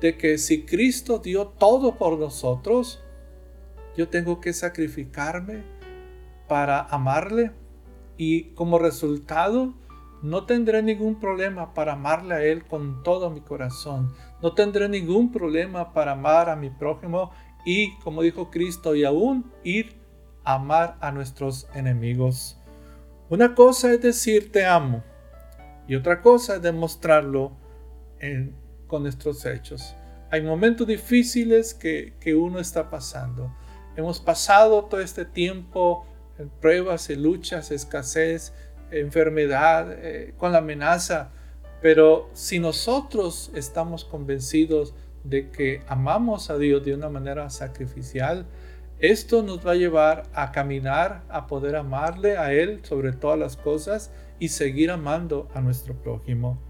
de 0.00 0.18
que 0.18 0.36
si 0.36 0.64
Cristo 0.64 1.20
dio 1.20 1.46
todo 1.46 1.94
por 1.94 2.18
nosotros, 2.18 3.04
yo 3.96 4.08
tengo 4.08 4.40
que 4.40 4.52
sacrificarme 4.52 5.62
para 6.48 6.80
amarle 6.80 7.52
y 8.16 8.46
como 8.54 8.80
resultado 8.80 9.72
no 10.24 10.44
tendré 10.44 10.82
ningún 10.82 11.20
problema 11.20 11.72
para 11.72 11.92
amarle 11.92 12.34
a 12.34 12.42
Él 12.42 12.64
con 12.64 13.04
todo 13.04 13.30
mi 13.30 13.42
corazón. 13.42 14.12
No 14.42 14.54
tendré 14.54 14.88
ningún 14.88 15.30
problema 15.30 15.92
para 15.92 16.12
amar 16.12 16.50
a 16.50 16.56
mi 16.56 16.70
prójimo 16.70 17.30
y, 17.64 17.96
como 17.98 18.22
dijo 18.22 18.50
Cristo, 18.50 18.96
y 18.96 19.04
aún 19.04 19.52
ir 19.62 20.04
amar 20.46 20.96
a 21.00 21.12
nuestros 21.12 21.68
enemigos. 21.74 22.56
Una 23.28 23.54
cosa 23.54 23.92
es 23.92 24.00
decir 24.00 24.52
te 24.52 24.64
amo 24.64 25.02
y 25.88 25.96
otra 25.96 26.22
cosa 26.22 26.56
es 26.56 26.62
demostrarlo 26.62 27.52
con 28.86 29.02
nuestros 29.02 29.44
hechos. 29.44 29.94
Hay 30.30 30.42
momentos 30.42 30.86
difíciles 30.86 31.74
que, 31.74 32.14
que 32.20 32.34
uno 32.34 32.58
está 32.58 32.88
pasando. 32.88 33.54
Hemos 33.96 34.20
pasado 34.20 34.84
todo 34.84 35.00
este 35.00 35.24
tiempo 35.24 36.06
en 36.38 36.48
pruebas 36.48 37.10
y 37.10 37.16
luchas, 37.16 37.70
escasez, 37.70 38.52
enfermedad, 38.90 39.92
eh, 39.92 40.34
con 40.36 40.52
la 40.52 40.58
amenaza. 40.58 41.30
Pero 41.82 42.30
si 42.32 42.58
nosotros 42.58 43.50
estamos 43.54 44.04
convencidos 44.04 44.94
de 45.24 45.50
que 45.50 45.82
amamos 45.88 46.50
a 46.50 46.58
Dios 46.58 46.84
de 46.84 46.94
una 46.94 47.08
manera 47.08 47.50
sacrificial, 47.50 48.46
esto 48.98 49.42
nos 49.42 49.66
va 49.66 49.72
a 49.72 49.76
llevar 49.76 50.24
a 50.34 50.52
caminar, 50.52 51.22
a 51.28 51.46
poder 51.46 51.76
amarle 51.76 52.36
a 52.38 52.52
Él 52.52 52.80
sobre 52.82 53.12
todas 53.12 53.38
las 53.38 53.56
cosas 53.56 54.12
y 54.38 54.48
seguir 54.48 54.90
amando 54.90 55.48
a 55.54 55.60
nuestro 55.60 55.94
prójimo. 55.94 56.60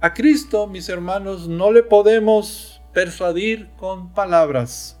A 0.00 0.14
Cristo, 0.14 0.66
mis 0.66 0.88
hermanos, 0.88 1.48
no 1.48 1.72
le 1.72 1.82
podemos 1.82 2.80
persuadir 2.92 3.70
con 3.76 4.12
palabras. 4.12 5.00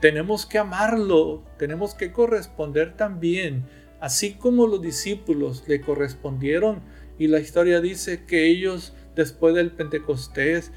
Tenemos 0.00 0.46
que 0.46 0.58
amarlo, 0.58 1.42
tenemos 1.58 1.94
que 1.94 2.12
corresponder 2.12 2.96
también 2.96 3.66
así 4.00 4.34
como 4.34 4.66
los 4.66 4.80
discípulos 4.80 5.64
le 5.66 5.80
correspondieron 5.80 6.80
y 7.18 7.28
la 7.28 7.40
historia 7.40 7.80
dice 7.80 8.24
que 8.24 8.46
ellos 8.46 8.94
después 9.14 9.54
del 9.54 9.72
Pentecostés 9.72 10.72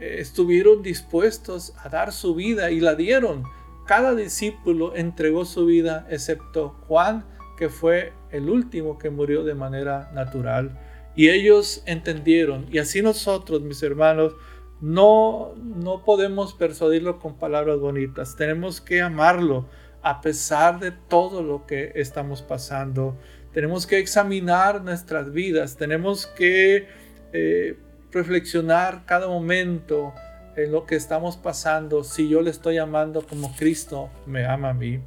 eh, 0.00 0.16
estuvieron 0.18 0.82
dispuestos 0.82 1.74
a 1.78 1.88
dar 1.88 2.12
su 2.12 2.34
vida 2.34 2.70
y 2.70 2.80
la 2.80 2.94
dieron. 2.94 3.44
Cada 3.86 4.14
discípulo 4.14 4.96
entregó 4.96 5.44
su 5.44 5.64
vida 5.66 6.06
excepto 6.10 6.70
Juan, 6.88 7.24
que 7.56 7.68
fue 7.68 8.12
el 8.30 8.50
último 8.50 8.98
que 8.98 9.10
murió 9.10 9.44
de 9.44 9.54
manera 9.54 10.10
natural. 10.12 10.78
Y 11.14 11.30
ellos 11.30 11.82
entendieron. 11.86 12.66
Y 12.70 12.78
así 12.78 13.00
nosotros, 13.00 13.62
mis 13.62 13.82
hermanos, 13.82 14.34
no, 14.80 15.54
no 15.56 16.04
podemos 16.04 16.52
persuadirlo 16.52 17.18
con 17.18 17.38
palabras 17.38 17.78
bonitas. 17.78 18.36
Tenemos 18.36 18.80
que 18.80 19.00
amarlo 19.00 19.66
a 20.02 20.20
pesar 20.20 20.78
de 20.78 20.90
todo 20.90 21.42
lo 21.42 21.66
que 21.66 21.92
estamos 21.94 22.42
pasando. 22.42 23.16
Tenemos 23.52 23.86
que 23.86 23.98
examinar 23.98 24.82
nuestras 24.82 25.32
vidas, 25.32 25.76
tenemos 25.76 26.26
que 26.26 26.86
eh, 27.32 27.78
reflexionar 28.12 29.04
cada 29.06 29.28
momento 29.28 30.12
en 30.56 30.72
lo 30.72 30.86
que 30.86 30.96
estamos 30.96 31.36
pasando, 31.36 32.02
si 32.02 32.28
yo 32.28 32.40
le 32.40 32.50
estoy 32.50 32.78
amando 32.78 33.26
como 33.26 33.54
Cristo 33.56 34.10
me 34.26 34.46
ama 34.46 34.70
a 34.70 34.74
mí. 34.74 35.00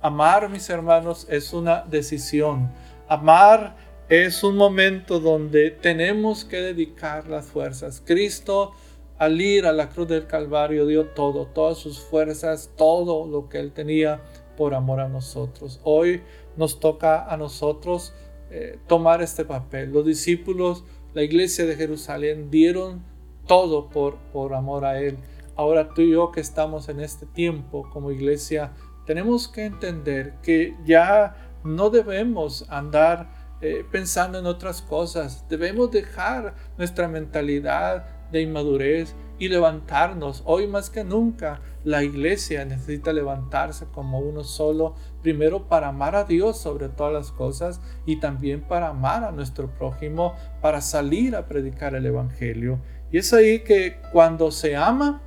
Amar, 0.00 0.48
mis 0.48 0.68
hermanos, 0.70 1.26
es 1.30 1.52
una 1.52 1.82
decisión. 1.82 2.70
Amar 3.08 3.76
es 4.08 4.44
un 4.44 4.56
momento 4.56 5.18
donde 5.18 5.70
tenemos 5.70 6.44
que 6.44 6.58
dedicar 6.58 7.26
las 7.28 7.46
fuerzas. 7.46 8.02
Cristo 8.04 8.72
al 9.18 9.40
ir 9.40 9.66
a 9.66 9.72
la 9.72 9.88
cruz 9.88 10.08
del 10.08 10.26
Calvario 10.26 10.86
dio 10.86 11.06
todo, 11.06 11.46
todas 11.46 11.78
sus 11.78 12.00
fuerzas, 12.00 12.72
todo 12.76 13.26
lo 13.26 13.48
que 13.48 13.60
él 13.60 13.72
tenía 13.72 14.20
por 14.56 14.74
amor 14.74 15.00
a 15.00 15.08
nosotros. 15.08 15.80
Hoy 15.84 16.22
nos 16.56 16.80
toca 16.80 17.24
a 17.24 17.36
nosotros 17.36 18.12
eh, 18.50 18.78
tomar 18.86 19.22
este 19.22 19.44
papel. 19.44 19.92
Los 19.92 20.04
discípulos, 20.04 20.84
la 21.14 21.22
iglesia 21.22 21.64
de 21.64 21.76
Jerusalén 21.76 22.50
dieron 22.50 23.04
todo 23.46 23.88
por, 23.88 24.16
por 24.32 24.54
amor 24.54 24.84
a 24.84 25.00
Él. 25.00 25.18
Ahora 25.56 25.88
tú 25.90 26.02
y 26.02 26.10
yo 26.10 26.32
que 26.32 26.40
estamos 26.40 26.88
en 26.88 27.00
este 27.00 27.26
tiempo 27.26 27.88
como 27.92 28.10
iglesia, 28.10 28.72
tenemos 29.06 29.48
que 29.48 29.64
entender 29.64 30.34
que 30.42 30.76
ya 30.84 31.36
no 31.62 31.90
debemos 31.90 32.66
andar 32.70 33.28
eh, 33.60 33.84
pensando 33.90 34.38
en 34.38 34.46
otras 34.46 34.82
cosas. 34.82 35.48
Debemos 35.48 35.90
dejar 35.90 36.54
nuestra 36.76 37.08
mentalidad 37.08 38.04
de 38.30 38.42
inmadurez 38.42 39.14
y 39.38 39.48
levantarnos. 39.48 40.42
Hoy 40.44 40.66
más 40.66 40.90
que 40.90 41.04
nunca 41.04 41.60
la 41.84 42.02
iglesia 42.02 42.64
necesita 42.64 43.12
levantarse 43.12 43.86
como 43.86 44.18
uno 44.18 44.44
solo, 44.44 44.94
primero 45.22 45.68
para 45.68 45.88
amar 45.88 46.16
a 46.16 46.24
Dios 46.24 46.58
sobre 46.58 46.88
todas 46.88 47.12
las 47.12 47.32
cosas 47.32 47.80
y 48.06 48.20
también 48.20 48.62
para 48.62 48.88
amar 48.88 49.24
a 49.24 49.32
nuestro 49.32 49.68
prójimo, 49.68 50.34
para 50.60 50.80
salir 50.80 51.36
a 51.36 51.46
predicar 51.46 51.94
el 51.94 52.06
Evangelio. 52.06 52.80
Y 53.10 53.18
es 53.18 53.32
ahí 53.32 53.60
que 53.60 53.98
cuando 54.12 54.50
se 54.50 54.76
ama, 54.76 55.22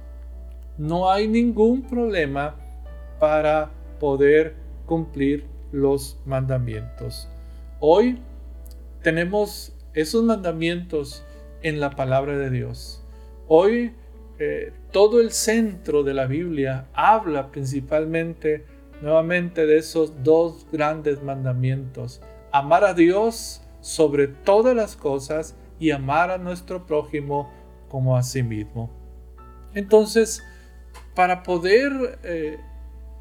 no 0.77 1.10
hay 1.10 1.27
ningún 1.27 1.84
problema 1.84 2.55
para 3.19 3.72
poder 4.00 4.55
cumplir 4.86 5.46
los 5.72 6.19
mandamientos. 6.25 7.29
Hoy 7.79 8.19
tenemos 9.01 9.74
esos 9.93 10.24
mandamientos 10.24 11.24
en 11.62 11.79
la 11.79 11.91
palabra 11.91 12.38
de 12.38 12.50
Dios. 12.50 13.03
Hoy 13.48 13.93
eh, 14.39 14.72
todo 14.91 15.19
el 15.19 15.31
centro 15.31 16.03
de 16.03 16.13
la 16.13 16.27
Biblia 16.27 16.88
habla 16.93 17.51
principalmente 17.51 18.65
nuevamente 19.01 19.65
de 19.65 19.77
esos 19.77 20.24
dos 20.24 20.67
grandes 20.72 21.24
mandamientos. 21.24 22.22
Amar 22.51 22.84
a 22.84 22.93
Dios 22.93 23.62
sobre 23.81 24.27
todas 24.27 24.75
las 24.75 24.96
cosas 24.96 25.55
y 25.79 25.91
amar 25.91 26.31
a 26.31 26.38
nuestro 26.38 26.86
prójimo 26.86 27.51
como 27.88 28.17
a 28.17 28.24
sí 28.24 28.44
mismo. 28.44 28.89
Entonces, 29.74 30.44
para 31.15 31.44
poder 31.44 32.20
eh, 32.24 32.58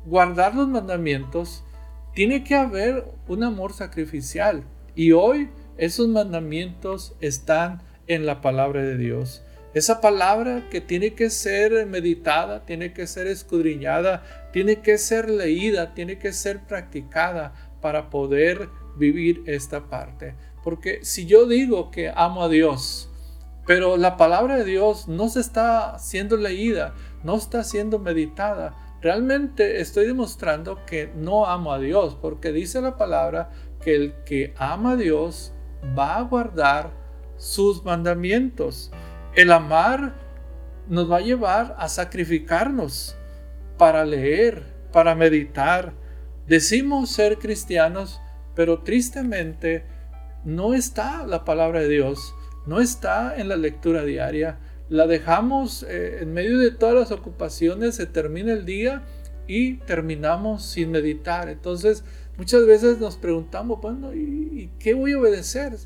guardar 0.04 0.54
los 0.54 0.68
mandamientos, 0.68 1.64
tiene 2.14 2.44
que 2.44 2.54
haber 2.54 3.04
un 3.28 3.44
amor 3.44 3.73
sacrificial. 3.73 4.64
Y 4.94 5.12
hoy 5.12 5.50
esos 5.76 6.08
mandamientos 6.08 7.14
están 7.20 7.82
en 8.06 8.25
la 8.25 8.40
palabra 8.40 8.82
de 8.82 8.96
Dios. 8.96 9.42
Esa 9.75 10.00
palabra 10.00 10.68
que 10.70 10.80
tiene 10.80 11.12
que 11.12 11.28
ser 11.28 11.85
meditada, 11.85 12.64
tiene 12.64 12.94
que 12.94 13.06
ser 13.06 13.26
escudriñada, 13.26 14.49
tiene 14.52 14.80
que 14.80 14.96
ser 14.96 15.28
leída, 15.28 15.92
tiene 15.92 16.18
que 16.18 16.32
ser 16.32 16.61
practicada 16.61 17.52
para 17.82 18.08
poder 18.08 18.70
vivir 18.96 19.42
esta 19.44 19.90
parte. 19.90 20.35
Porque 20.64 21.00
si 21.04 21.26
yo 21.26 21.46
digo 21.46 21.90
que 21.90 22.11
amo 22.14 22.44
a 22.44 22.49
Dios, 22.49 23.11
pero 23.66 23.96
la 23.96 24.16
palabra 24.16 24.56
de 24.56 24.64
Dios 24.64 25.08
no 25.08 25.28
se 25.28 25.40
está 25.40 25.99
siendo 25.99 26.37
leída, 26.37 26.94
no 27.25 27.37
está 27.37 27.64
siendo 27.64 27.99
meditada, 27.99 28.76
realmente 29.02 29.80
estoy 29.80 30.06
demostrando 30.06 30.85
que 30.87 31.11
no 31.14 31.46
amo 31.46 31.73
a 31.73 31.78
Dios, 31.78 32.16
porque 32.20 32.52
dice 32.52 32.80
la 32.80 32.96
palabra 32.96 33.50
que 33.80 33.94
el 33.94 34.14
que 34.25 34.54
ama 34.56 34.92
a 34.92 34.96
Dios 34.96 35.52
va 35.99 36.17
a 36.17 36.23
guardar 36.23 36.93
sus 37.36 37.84
mandamientos. 37.84 38.90
El 39.34 39.52
amar 39.52 40.14
nos 40.88 41.10
va 41.10 41.19
a 41.19 41.21
llevar 41.21 41.76
a 41.78 41.88
sacrificarnos 41.88 43.17
para 43.76 44.04
leer, 44.04 44.62
para 44.93 45.14
meditar. 45.14 45.93
Decimos 46.47 47.10
ser 47.10 47.38
cristianos, 47.38 48.21
pero 48.54 48.82
tristemente 48.82 49.84
no 50.45 50.75
está 50.75 51.26
la 51.26 51.45
palabra 51.45 51.80
de 51.80 51.88
Dios, 51.88 52.34
no 52.66 52.80
está 52.80 53.36
en 53.36 53.48
la 53.48 53.56
lectura 53.56 54.04
diaria. 54.04 54.58
La 54.88 55.06
dejamos 55.06 55.84
eh, 55.84 56.18
en 56.20 56.32
medio 56.32 56.58
de 56.58 56.70
todas 56.70 56.94
las 56.94 57.10
ocupaciones, 57.10 57.96
se 57.96 58.06
termina 58.06 58.52
el 58.52 58.64
día 58.64 59.02
y 59.46 59.74
terminamos 59.78 60.64
sin 60.64 60.90
meditar. 60.90 61.48
Entonces, 61.48 62.04
muchas 62.36 62.66
veces 62.66 62.98
nos 62.98 63.16
preguntamos, 63.16 63.80
bueno, 63.80 64.14
¿y, 64.14 64.70
qué 64.78 64.94
voy 64.94 65.12
a 65.12 65.18
obedecer? 65.18 65.76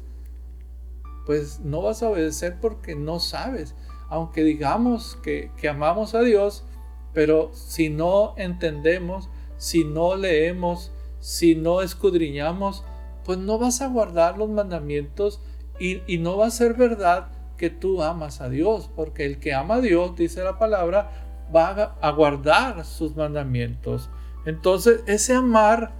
pues 1.26 1.60
no 1.60 1.82
vas 1.82 2.02
a 2.02 2.08
obedecer 2.08 2.56
porque 2.60 2.96
no 2.96 3.20
sabes. 3.20 3.76
Aunque 4.08 4.42
digamos 4.42 5.16
que, 5.22 5.52
amamos 5.68 6.14
a 6.16 6.22
Dios, 6.22 6.64
pero 7.12 7.50
si 7.54 7.88
no 7.88 8.34
entendemos, 8.36 9.28
si 9.56 9.84
no 9.84 10.16
leemos, 10.16 10.90
si 11.20 11.54
no 11.54 11.82
escudriñamos, 11.82 12.84
pues 13.24 13.38
no 13.38 13.58
vas 13.58 13.80
a 13.80 13.86
guardar 13.86 14.38
los 14.38 14.48
mandamientos 14.48 15.40
y, 15.80 16.18
no 16.18 16.36
va 16.36 16.46
a 16.46 16.50
ser 16.50 16.74
verdad 16.74 17.28
que 17.56 17.70
tú 17.70 18.02
amas 18.02 18.40
a 18.40 18.48
Dios, 18.48 18.90
porque 18.94 19.24
el 19.24 19.38
que 19.38 19.54
ama 19.54 19.76
a 19.76 19.80
Dios, 19.80 20.14
dice 20.14 20.44
la 20.44 20.58
palabra, 20.58 21.10
va 21.54 21.96
a 22.00 22.10
guardar 22.10 22.84
sus 22.84 23.16
mandamientos. 23.16 24.10
Entonces, 24.44 25.00
ese 25.06 25.34
amar 25.34 25.92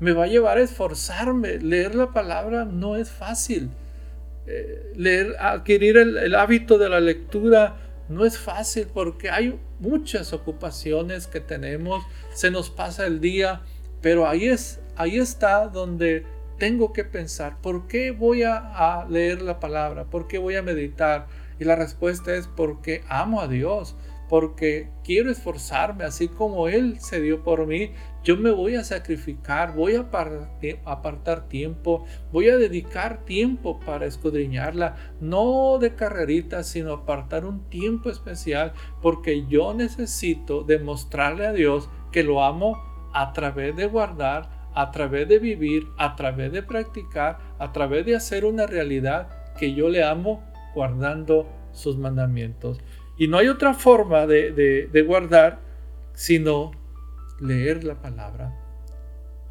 me 0.00 0.12
va 0.12 0.24
a 0.24 0.28
llevar 0.28 0.58
a 0.58 0.62
esforzarme. 0.62 1.58
Leer 1.58 1.94
la 1.94 2.12
palabra 2.12 2.64
no 2.64 2.96
es 2.96 3.10
fácil. 3.10 3.70
Eh, 4.46 4.92
leer, 4.94 5.36
adquirir 5.40 5.96
el, 5.96 6.34
hábito 6.34 6.76
de 6.76 6.88
la 6.90 7.00
lectura 7.00 7.76
no 8.10 8.26
es 8.26 8.38
fácil 8.38 8.86
porque 8.92 9.30
hay 9.30 9.58
muchas 9.80 10.34
ocupaciones 10.34 11.26
que 11.26 11.40
tenemos, 11.40 12.04
se 12.34 12.50
nos 12.50 12.68
pasa 12.68 13.06
el 13.06 13.22
día, 13.22 13.62
pero 14.02 14.28
ahí, 14.28 14.48
es, 14.48 14.80
ahí 14.96 15.16
está 15.16 15.68
donde 15.68 16.26
tengo 16.58 16.92
que 16.92 17.04
pensar, 17.04 17.60
¿por 17.60 17.86
qué 17.86 18.10
voy 18.10 18.42
a, 18.42 19.06
leer 19.08 19.42
la 19.42 19.60
palabra? 19.60 20.04
¿Por 20.04 20.26
qué 20.26 20.38
voy 20.38 20.56
a 20.56 20.62
meditar? 20.62 21.26
Y 21.58 21.64
la 21.64 21.76
respuesta 21.76 22.34
es 22.34 22.48
porque 22.48 23.02
amo 23.08 23.40
a 23.40 23.48
Dios, 23.48 23.96
porque 24.28 24.88
quiero 25.04 25.30
esforzarme, 25.30 26.04
así 26.04 26.28
como 26.28 26.68
Él 26.68 26.98
se 27.00 27.20
dio 27.20 27.42
por 27.42 27.66
mí, 27.66 27.92
yo 28.24 28.36
me 28.36 28.50
voy 28.50 28.74
a 28.74 28.84
sacrificar, 28.84 29.74
voy 29.74 29.96
a 29.96 30.08
apartar 30.84 31.48
tiempo, 31.48 32.04
voy 32.32 32.48
a 32.48 32.56
dedicar 32.56 33.24
tiempo 33.24 33.78
para 33.80 34.06
escudriñarla, 34.06 34.96
no 35.20 35.78
de 35.78 35.94
carreritas, 35.94 36.66
sino 36.66 36.94
apartar 36.94 37.44
un 37.44 37.68
tiempo 37.68 38.10
especial, 38.10 38.72
porque 39.02 39.46
yo 39.46 39.74
necesito 39.74 40.64
demostrarle 40.64 41.46
a 41.46 41.52
Dios 41.52 41.90
que 42.10 42.22
lo 42.22 42.42
amo 42.42 42.78
a 43.12 43.32
través 43.32 43.76
de 43.76 43.86
guardar, 43.86 44.53
a 44.74 44.90
través 44.90 45.28
de 45.28 45.38
vivir, 45.38 45.86
a 45.96 46.16
través 46.16 46.52
de 46.52 46.62
practicar, 46.62 47.38
a 47.58 47.72
través 47.72 48.04
de 48.04 48.16
hacer 48.16 48.44
una 48.44 48.66
realidad 48.66 49.28
que 49.56 49.74
yo 49.74 49.88
le 49.88 50.02
amo 50.02 50.42
guardando 50.74 51.48
sus 51.72 51.96
mandamientos. 51.96 52.80
Y 53.16 53.28
no 53.28 53.38
hay 53.38 53.48
otra 53.48 53.74
forma 53.74 54.26
de, 54.26 55.04
guardar 55.06 55.60
sino 56.14 56.72
leer 57.40 57.84
la 57.84 58.00
palabra. 58.00 58.52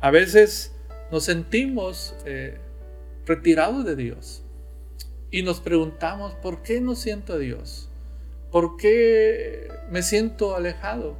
A 0.01 0.11
veces 0.11 0.75
nos 1.11 1.23
sentimos 1.23 2.15
eh, 2.25 2.57
retirados 3.25 3.85
de 3.85 3.95
Dios 3.95 4.43
y 5.31 5.43
nos 5.43 5.59
preguntamos, 5.61 6.33
¿por 6.35 6.61
qué 6.61 6.81
no 6.81 6.95
siento 6.95 7.33
a 7.33 7.37
Dios? 7.37 7.89
¿Por 8.51 8.77
qué 8.77 9.69
me 9.89 10.03
siento 10.03 10.55
alejado? 10.55 11.15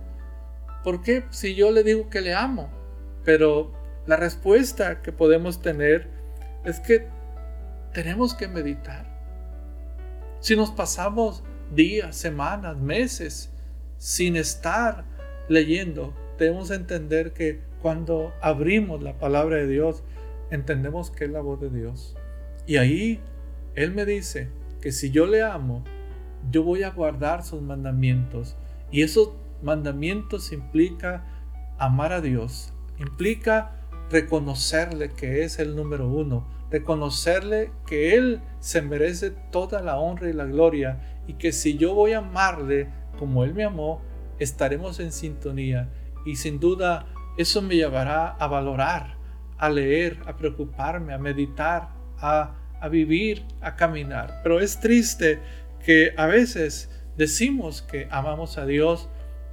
¿Por 0.84 1.02
qué 1.02 1.24
si 1.32 1.56
yo 1.56 1.72
le 1.72 1.84
digo 1.84 2.10
que 2.10 2.22
le 2.22 2.34
amo? 2.34 2.70
Pero 3.24 3.72
la 4.06 4.18
respuesta 4.18 5.02
que 5.02 5.12
podemos 5.12 5.62
tener 5.62 6.10
es 6.66 6.80
que 6.80 7.08
tenemos 7.94 8.34
que 8.34 8.48
meditar. 8.48 9.06
Si 10.40 10.56
nos 10.56 10.72
pasamos 10.72 11.44
días, 11.74 12.16
semanas, 12.16 12.78
meses 12.78 13.52
sin 13.98 14.36
estar 14.36 15.06
leyendo, 15.48 16.14
debemos 16.38 16.72
entender 16.72 17.34
que 17.34 17.62
cuando 17.82 18.34
abrimos 18.42 19.02
la 19.02 19.18
palabra 19.18 19.58
de 19.58 19.68
Dios, 19.68 20.04
entendemos 20.52 21.12
que 21.12 21.26
es 21.26 21.32
la 21.32 21.42
voz 21.42 21.62
de 21.62 21.70
Dios. 21.70 22.16
Y 22.66 22.78
ahí 22.78 23.22
Él 23.76 23.92
me 23.94 24.06
dice 24.06 24.50
que 24.82 24.92
si 24.92 25.12
yo 25.12 25.26
le 25.26 25.42
amo, 25.42 25.84
yo 26.52 26.64
voy 26.64 26.84
a 26.84 26.92
guardar 26.92 27.44
sus 27.44 27.62
mandamientos. 27.62 28.58
Y 28.92 29.02
esos 29.02 29.32
mandamientos 29.62 30.52
implica 30.52 31.24
amar 31.78 32.12
a 32.12 32.22
Dios, 32.22 32.74
implica 33.00 33.83
reconocerle 34.14 35.10
que 35.10 35.44
es 35.44 35.58
el 35.58 35.76
número 35.76 36.08
uno, 36.08 36.48
reconocerle 36.70 37.72
que 37.88 38.16
Él 38.16 38.42
se 38.60 38.82
merece 38.82 39.32
toda 39.52 39.82
la 39.82 39.98
honra 39.98 40.30
y 40.30 40.34
la 40.34 40.46
gloria 40.46 41.20
y 41.28 41.34
que 41.34 41.52
si 41.52 41.78
yo 41.78 41.96
voy 41.96 42.14
a 42.14 42.20
amarle 42.20 42.90
como 43.18 43.44
Él 43.44 43.56
me 43.56 43.64
amó, 43.64 44.02
estaremos 44.38 45.00
en 45.00 45.12
sintonía 45.12 45.90
y 46.26 46.36
sin 46.36 46.60
duda 46.60 47.08
eso 47.38 47.64
me 47.64 47.76
llevará 47.76 48.28
a 48.28 48.48
valorar, 48.48 49.18
a 49.58 49.70
leer, 49.70 50.20
a 50.28 50.38
preocuparme, 50.38 51.14
a 51.14 51.18
meditar, 51.18 51.90
a, 52.20 52.56
vivir, 52.92 53.44
a 53.62 53.76
caminar. 53.76 54.42
Pero 54.44 54.60
es 54.60 54.80
triste 54.80 55.40
que 55.84 56.14
a 56.18 56.28
veces 56.28 56.92
decimos 57.18 57.82
que 57.82 58.08
amamos 58.12 58.60
a 58.60 58.66
Dios, 58.68 59.10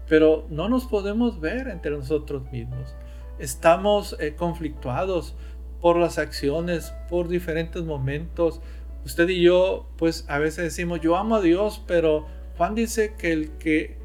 pero 0.07 0.47
no 0.51 0.69
nos 0.69 0.85
podemos 0.87 1.41
ver 1.41 1.69
entre 1.69 1.93
nosotros 1.93 2.51
mismos. 2.53 2.95
Estamos 3.41 4.17
eh, 4.21 4.35
conflictuados 4.37 5.35
por 5.81 5.97
las 5.97 6.19
acciones, 6.19 6.95
por 7.09 7.29
diferentes 7.29 7.83
momentos. 7.83 8.61
Usted 9.05 9.29
y 9.31 9.41
yo, 9.43 9.89
pues 9.97 10.27
a 10.29 10.39
veces 10.39 10.65
decimos, 10.65 11.01
yo 11.01 11.17
amo 11.17 11.37
a 11.37 11.41
Dios, 11.41 11.83
pero 11.87 12.27
Juan 12.59 12.75
dice 12.75 13.15
que 13.17 13.33
el 13.33 13.53
que 13.53 13.99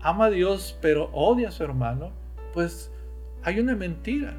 ama 0.00 0.26
a 0.26 0.30
Dios, 0.30 0.78
pero 0.80 1.10
odia 1.12 1.48
a 1.48 1.52
su 1.52 1.62
hermano, 1.62 2.12
pues 2.54 2.90
hay 3.42 3.60
una 3.60 3.76
mentira. 3.76 4.34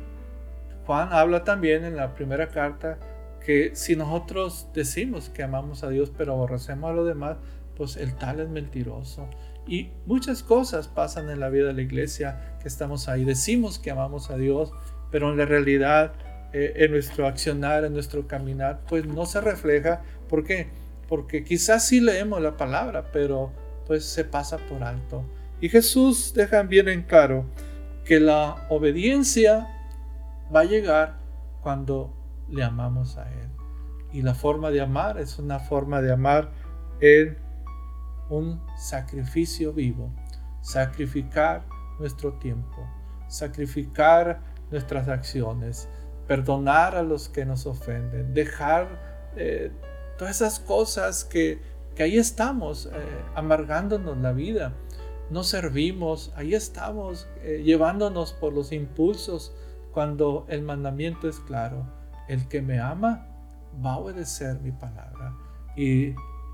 Juan 0.88 1.10
habla 1.12 1.44
también 1.44 1.86
en 1.86 1.96
la 1.96 2.16
primera 2.16 2.50
carta 2.50 2.98
que 3.46 3.76
si 3.76 3.96
nosotros 3.96 4.68
decimos 4.74 5.30
que 5.30 5.44
amamos 5.44 5.84
a 5.84 5.90
Dios, 5.90 6.12
pero 6.18 6.34
aborrecemos 6.34 6.90
a 6.90 6.94
los 6.94 7.06
demás, 7.06 7.38
pues 7.76 7.98
el 7.98 8.16
tal 8.16 8.40
es 8.40 8.50
mentiroso. 8.50 9.28
Y 9.66 9.92
muchas 10.06 10.44
cosas 10.44 10.88
pasan 10.88 11.30
en 11.30 11.40
la 11.40 11.50
vida 11.50 11.68
de 11.68 11.74
la 11.74 11.82
iglesia 11.82 12.58
que 12.62 12.68
estamos 12.68 13.08
ahí. 13.08 13.24
Decimos 13.24 13.80
que 13.80 13.92
amamos 13.92 14.30
a 14.30 14.38
Dios, 14.38 14.72
pero 15.12 15.32
en 15.32 15.38
la 15.38 15.46
realidad, 15.46 16.14
eh, 16.52 16.74
en 16.78 16.92
nuestro 16.92 17.28
accionar, 17.28 17.86
en 17.86 17.94
nuestro 17.94 18.28
caminar, 18.28 18.82
pues 18.88 19.06
no 19.06 19.26
se 19.26 19.42
refleja. 19.42 20.02
¿Por 20.28 20.44
qué? 20.44 20.68
Porque 21.08 21.44
quizás 21.44 21.88
sí 21.88 22.02
leemos 22.02 22.42
la 22.42 22.58
palabra, 22.58 23.12
pero 23.12 23.52
pues 23.88 24.06
se 24.06 24.26
pasa 24.26 24.58
por 24.58 24.84
alto. 24.84 25.24
Y 25.62 25.70
Jesús 25.70 26.34
deja 26.34 26.62
bien 26.64 26.90
en 26.90 27.04
claro 27.04 27.46
que 28.04 28.20
la 28.20 28.68
obediencia 28.70 29.68
va 30.54 30.62
a 30.62 30.66
llegar 30.66 31.18
cuando 31.62 32.14
le 32.50 32.64
amamos 32.64 33.18
a 33.18 33.32
Él. 33.32 33.50
Y 34.12 34.22
la 34.22 34.36
forma 34.36 34.72
de 34.72 34.82
amar 34.82 35.18
es 35.18 35.40
una 35.40 35.60
forma 35.60 36.02
de 36.02 36.12
amar 36.12 36.52
en 37.00 37.38
un 38.30 38.62
sacrificio 38.78 39.74
vivo, 39.74 40.12
sacrificar 40.62 41.66
nuestro 42.00 42.34
tiempo, 42.34 42.88
sacrificar 43.28 44.42
nuestras 44.72 45.08
acciones, 45.08 45.88
perdonar 46.28 46.96
a 46.96 47.04
los 47.04 47.30
que 47.30 47.46
nos 47.46 47.66
ofenden, 47.66 48.34
dejar 48.34 49.32
eh, 49.36 49.72
todas 50.18 50.38
esas 50.38 50.60
cosas 50.60 51.24
que, 51.24 51.62
que 51.96 52.04
ahí 52.04 52.18
estamos, 52.18 52.88
eh, 52.88 52.92
amargándonos 53.36 54.18
la 54.18 54.32
vida. 54.32 54.74
No 55.30 55.44
servimos, 55.44 56.32
ahí 56.36 56.54
estamos 56.54 57.28
eh, 57.42 57.62
llevándonos 57.64 58.34
por 58.34 58.54
los 58.54 58.72
impulsos 58.72 59.54
cuando 59.92 60.46
el 60.50 60.64
mandamiento 60.64 61.28
es 61.28 61.40
claro. 61.40 61.86
El 62.28 62.48
que 62.48 62.62
me 62.62 62.80
ama 62.80 63.28
va 63.84 63.94
a 63.94 63.98
obedecer 63.98 64.60
mi 64.60 64.72
palabra. 64.72 65.36
Y 65.76 66.14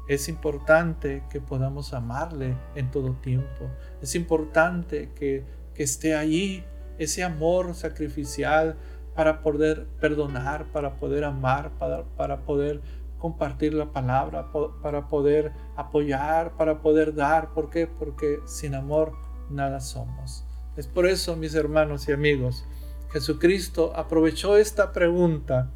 es 0.09 0.27
importante 0.27 1.23
que 1.29 1.39
podamos 1.39 1.93
amarle 1.93 2.57
en 2.73 2.89
todo 2.89 3.13
tiempo. 3.13 3.69
Es 4.01 4.15
importante 4.15 5.11
que, 5.13 5.45
esté 5.75 6.13
allí 6.13 6.65
ese 6.97 7.23
amor 7.23 7.73
sacrificial 7.73 8.75
para 9.15 9.41
poder 9.41 9.87
perdonar, 10.01 10.65
para 10.73 10.95
poder 10.95 11.23
amar, 11.23 11.71
para, 11.79 12.03
para 12.03 12.41
poder 12.41 12.81
compartir 13.17 13.73
la 13.73 13.93
palabra, 13.93 14.51
para 14.81 15.07
poder 15.07 15.53
apoyar, 15.77 16.57
para 16.57 16.81
poder 16.81 17.15
dar. 17.15 17.53
¿Por 17.53 17.69
qué? 17.69 17.87
Porque 17.87 18.39
sin 18.45 18.75
amor 18.75 19.13
nada 19.49 19.79
somos. 19.79 20.43
Es 20.75 20.85
por 20.85 21.05
eso, 21.05 21.37
mis 21.37 21.55
hermanos 21.55 22.09
y 22.09 22.11
amigos, 22.11 22.65
Jesucristo 23.13 23.93
aprovechó 23.95 24.57
esta 24.57 24.91
pregunta 24.91 25.71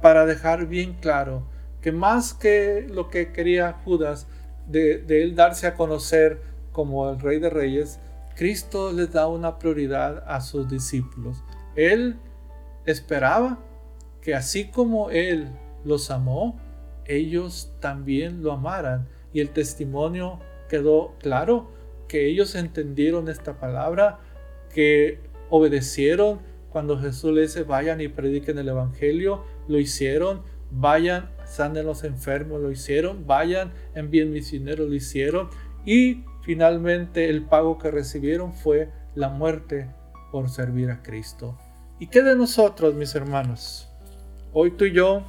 para 0.00 0.24
dejar 0.24 0.68
bien 0.68 0.94
claro 0.94 1.51
que 1.82 1.92
más 1.92 2.32
que 2.32 2.86
lo 2.88 3.10
que 3.10 3.32
quería 3.32 3.72
Judas 3.84 4.26
de, 4.66 5.04
él 5.08 5.34
darse 5.34 5.66
a 5.66 5.74
conocer 5.74 6.40
como 6.70 7.10
el 7.10 7.20
rey 7.20 7.38
de 7.38 7.50
reyes, 7.50 8.00
Cristo 8.36 8.92
les 8.92 9.12
da 9.12 9.26
una 9.26 9.58
prioridad 9.58 10.24
a 10.26 10.40
sus 10.40 10.68
discípulos. 10.68 11.42
Él 11.76 12.16
esperaba 12.86 13.58
que 14.22 14.34
así 14.34 14.68
como 14.68 15.10
Él 15.10 15.50
los 15.84 16.10
amó, 16.10 16.58
ellos 17.04 17.74
también 17.80 18.42
lo 18.42 18.52
amaran. 18.52 19.08
Y 19.32 19.40
el 19.40 19.50
testimonio 19.50 20.38
quedó 20.68 21.14
claro 21.18 21.70
que 22.08 22.26
ellos 22.26 22.54
entendieron 22.54 23.28
esta 23.28 23.58
palabra, 23.58 24.20
que 24.72 25.20
obedecieron 25.50 26.40
cuando 26.70 26.98
Jesús 26.98 27.32
les 27.32 27.54
dice 27.54 27.64
vayan 27.64 28.00
y 28.00 28.08
prediquen 28.08 28.58
el 28.58 28.68
Evangelio, 28.68 29.44
lo 29.68 29.78
hicieron, 29.78 30.42
vayan, 30.70 31.30
sanen 31.52 31.84
los 31.84 32.02
enfermos, 32.02 32.62
lo 32.62 32.70
hicieron, 32.70 33.26
vayan, 33.26 33.72
envíen 33.94 34.32
misioneros, 34.32 34.88
lo 34.88 34.94
hicieron, 34.94 35.50
y 35.84 36.24
finalmente 36.42 37.28
el 37.28 37.44
pago 37.44 37.78
que 37.78 37.90
recibieron 37.90 38.54
fue 38.54 38.90
la 39.14 39.28
muerte 39.28 39.90
por 40.30 40.48
servir 40.48 40.90
a 40.90 41.02
Cristo. 41.02 41.58
¿Y 41.98 42.06
qué 42.06 42.22
de 42.22 42.34
nosotros, 42.34 42.94
mis 42.94 43.14
hermanos? 43.14 43.88
Hoy 44.54 44.70
tú 44.70 44.86
y 44.86 44.92
yo 44.92 45.22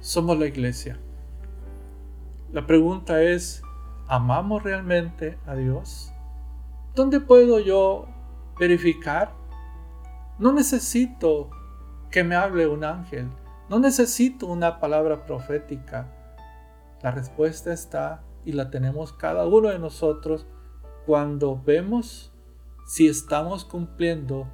somos 0.00 0.38
la 0.38 0.46
iglesia. 0.46 0.98
La 2.50 2.66
pregunta 2.66 3.22
es, 3.22 3.62
¿amamos 4.08 4.62
realmente 4.62 5.38
a 5.44 5.54
Dios? 5.54 6.12
¿Dónde 6.94 7.20
puedo 7.20 7.60
yo 7.60 8.08
verificar? 8.58 9.34
No 10.38 10.52
necesito 10.52 11.50
que 12.10 12.24
me 12.24 12.36
hable 12.36 12.66
un 12.66 12.84
ángel. 12.84 13.28
No 13.68 13.78
necesito 13.78 14.46
una 14.46 14.78
palabra 14.78 15.24
profética. 15.24 16.06
La 17.02 17.10
respuesta 17.10 17.72
está 17.72 18.22
y 18.44 18.52
la 18.52 18.70
tenemos 18.70 19.12
cada 19.12 19.46
uno 19.46 19.70
de 19.70 19.78
nosotros 19.78 20.46
cuando 21.06 21.60
vemos 21.64 22.30
si 22.86 23.08
estamos 23.08 23.64
cumpliendo 23.64 24.46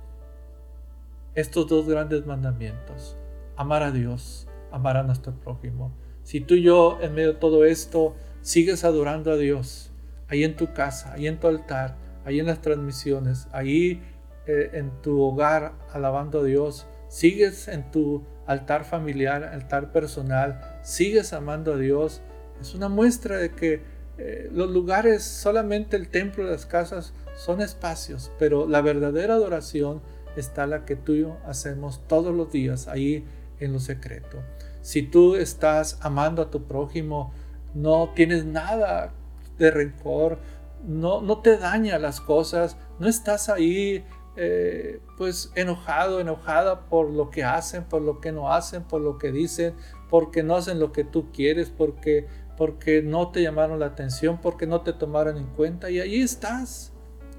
estos 1.34 1.66
dos 1.66 1.88
grandes 1.88 2.24
mandamientos. 2.24 3.16
Amar 3.56 3.82
a 3.82 3.90
Dios, 3.90 4.48
amar 4.70 4.96
a 4.96 5.02
nuestro 5.02 5.32
prójimo. 5.32 5.92
Si 6.22 6.40
tú 6.40 6.54
y 6.54 6.62
yo 6.62 6.98
en 7.00 7.14
medio 7.14 7.32
de 7.32 7.38
todo 7.38 7.64
esto 7.64 8.14
sigues 8.42 8.84
adorando 8.84 9.32
a 9.32 9.36
Dios, 9.36 9.92
ahí 10.28 10.44
en 10.44 10.56
tu 10.56 10.72
casa, 10.72 11.14
ahí 11.14 11.26
en 11.26 11.40
tu 11.40 11.48
altar, 11.48 11.96
ahí 12.24 12.38
en 12.38 12.46
las 12.46 12.62
transmisiones, 12.62 13.48
ahí 13.52 14.02
eh, 14.46 14.70
en 14.74 14.90
tu 15.02 15.20
hogar 15.20 15.72
alabando 15.92 16.40
a 16.40 16.44
Dios, 16.44 16.86
sigues 17.08 17.66
en 17.66 17.90
tu 17.90 18.22
altar 18.50 18.84
familiar, 18.84 19.44
altar 19.44 19.92
personal, 19.92 20.60
sigues 20.82 21.32
amando 21.32 21.74
a 21.74 21.76
Dios, 21.76 22.20
es 22.60 22.74
una 22.74 22.88
muestra 22.88 23.36
de 23.36 23.52
que 23.52 23.80
eh, 24.18 24.50
los 24.52 24.68
lugares, 24.70 25.22
solamente 25.22 25.96
el 25.96 26.08
templo 26.08 26.42
las 26.42 26.66
casas 26.66 27.14
son 27.36 27.60
espacios, 27.60 28.32
pero 28.40 28.66
la 28.66 28.80
verdadera 28.80 29.34
adoración 29.34 30.02
está 30.36 30.66
la 30.66 30.84
que 30.84 30.96
tú 30.96 31.12
y 31.12 31.20
yo 31.20 31.36
hacemos 31.46 32.04
todos 32.08 32.34
los 32.34 32.50
días, 32.50 32.88
ahí 32.88 33.24
en 33.60 33.72
lo 33.72 33.78
secreto. 33.78 34.42
Si 34.82 35.02
tú 35.02 35.36
estás 35.36 35.98
amando 36.00 36.42
a 36.42 36.50
tu 36.50 36.64
prójimo, 36.64 37.32
no 37.72 38.10
tienes 38.16 38.44
nada 38.44 39.12
de 39.58 39.70
rencor, 39.70 40.38
no, 40.84 41.20
no 41.20 41.38
te 41.38 41.56
daña 41.56 42.00
las 42.00 42.20
cosas, 42.20 42.76
no 42.98 43.06
estás 43.06 43.48
ahí 43.48 44.04
eh, 44.36 45.00
pues 45.16 45.50
enojado, 45.56 46.20
enojada 46.20 46.86
por 46.88 47.10
lo 47.10 47.30
que 47.30 47.44
hacen, 47.44 47.84
por 47.84 48.02
lo 48.02 48.20
que 48.20 48.32
no 48.32 48.52
hacen, 48.52 48.84
por 48.84 49.00
lo 49.00 49.18
que 49.18 49.32
dicen, 49.32 49.74
porque 50.08 50.42
no 50.42 50.56
hacen 50.56 50.78
lo 50.78 50.92
que 50.92 51.04
tú 51.04 51.30
quieres, 51.32 51.70
porque, 51.70 52.26
porque 52.56 53.02
no 53.02 53.30
te 53.30 53.42
llamaron 53.42 53.80
la 53.80 53.86
atención, 53.86 54.38
porque 54.40 54.66
no 54.66 54.82
te 54.82 54.92
tomaron 54.92 55.36
en 55.36 55.46
cuenta 55.46 55.90
y 55.90 56.00
ahí 56.00 56.20
estás 56.20 56.92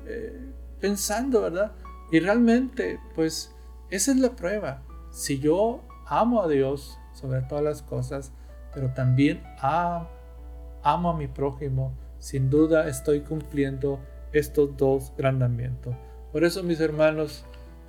eh, 0.05 0.51
pensando, 0.79 1.41
¿verdad? 1.41 1.71
Y 2.11 2.19
realmente, 2.19 2.99
pues 3.15 3.55
esa 3.89 4.11
es 4.11 4.17
la 4.17 4.35
prueba. 4.35 4.83
Si 5.11 5.39
yo 5.39 5.83
amo 6.07 6.41
a 6.41 6.47
Dios 6.47 6.97
sobre 7.13 7.41
todas 7.41 7.63
las 7.63 7.81
cosas, 7.81 8.33
pero 8.73 8.93
también 8.93 9.43
amo, 9.59 10.09
amo 10.83 11.09
a 11.11 11.17
mi 11.17 11.27
prójimo, 11.27 11.93
sin 12.19 12.49
duda 12.49 12.87
estoy 12.87 13.21
cumpliendo 13.21 13.99
estos 14.33 14.75
dos 14.77 15.13
mandamientos. 15.17 15.95
Por 16.31 16.43
eso, 16.43 16.63
mis 16.63 16.79
hermanos, 16.79 17.43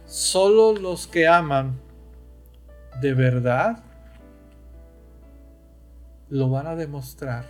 solo 0.06 0.72
los 0.74 1.06
que 1.06 1.28
aman 1.28 1.78
de 3.00 3.14
verdad 3.14 3.82
lo 6.28 6.50
van 6.50 6.66
a 6.66 6.76
demostrar 6.76 7.44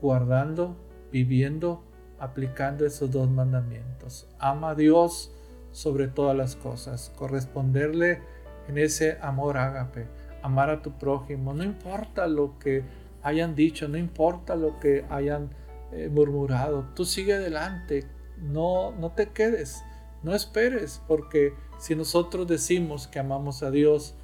guardando, 0.00 0.76
viviendo, 1.12 1.84
aplicando 2.18 2.86
esos 2.86 3.10
dos 3.10 3.30
mandamientos. 3.30 4.26
Ama 4.38 4.70
a 4.70 4.74
Dios 4.74 5.32
sobre 5.70 6.08
todas 6.08 6.36
las 6.36 6.56
cosas, 6.56 7.12
corresponderle 7.16 8.20
en 8.68 8.78
ese 8.78 9.18
amor 9.20 9.58
ágape, 9.58 10.06
amar 10.42 10.70
a 10.70 10.82
tu 10.82 10.98
prójimo, 10.98 11.52
no 11.52 11.62
importa 11.62 12.26
lo 12.26 12.58
que 12.58 12.84
hayan 13.22 13.54
dicho, 13.54 13.86
no 13.88 13.96
importa 13.96 14.56
lo 14.56 14.80
que 14.80 15.04
hayan 15.10 15.50
eh, 15.92 16.08
murmurado, 16.12 16.86
tú 16.94 17.04
sigue 17.04 17.34
adelante, 17.34 18.06
no, 18.42 18.92
no 18.92 19.12
te 19.12 19.30
quedes, 19.30 19.82
no 20.22 20.34
esperes, 20.34 21.00
porque 21.06 21.54
si 21.78 21.94
nosotros 21.94 22.46
decimos 22.46 23.06
que 23.06 23.18
amamos 23.18 23.62
a 23.62 23.70
Dios, 23.70 24.14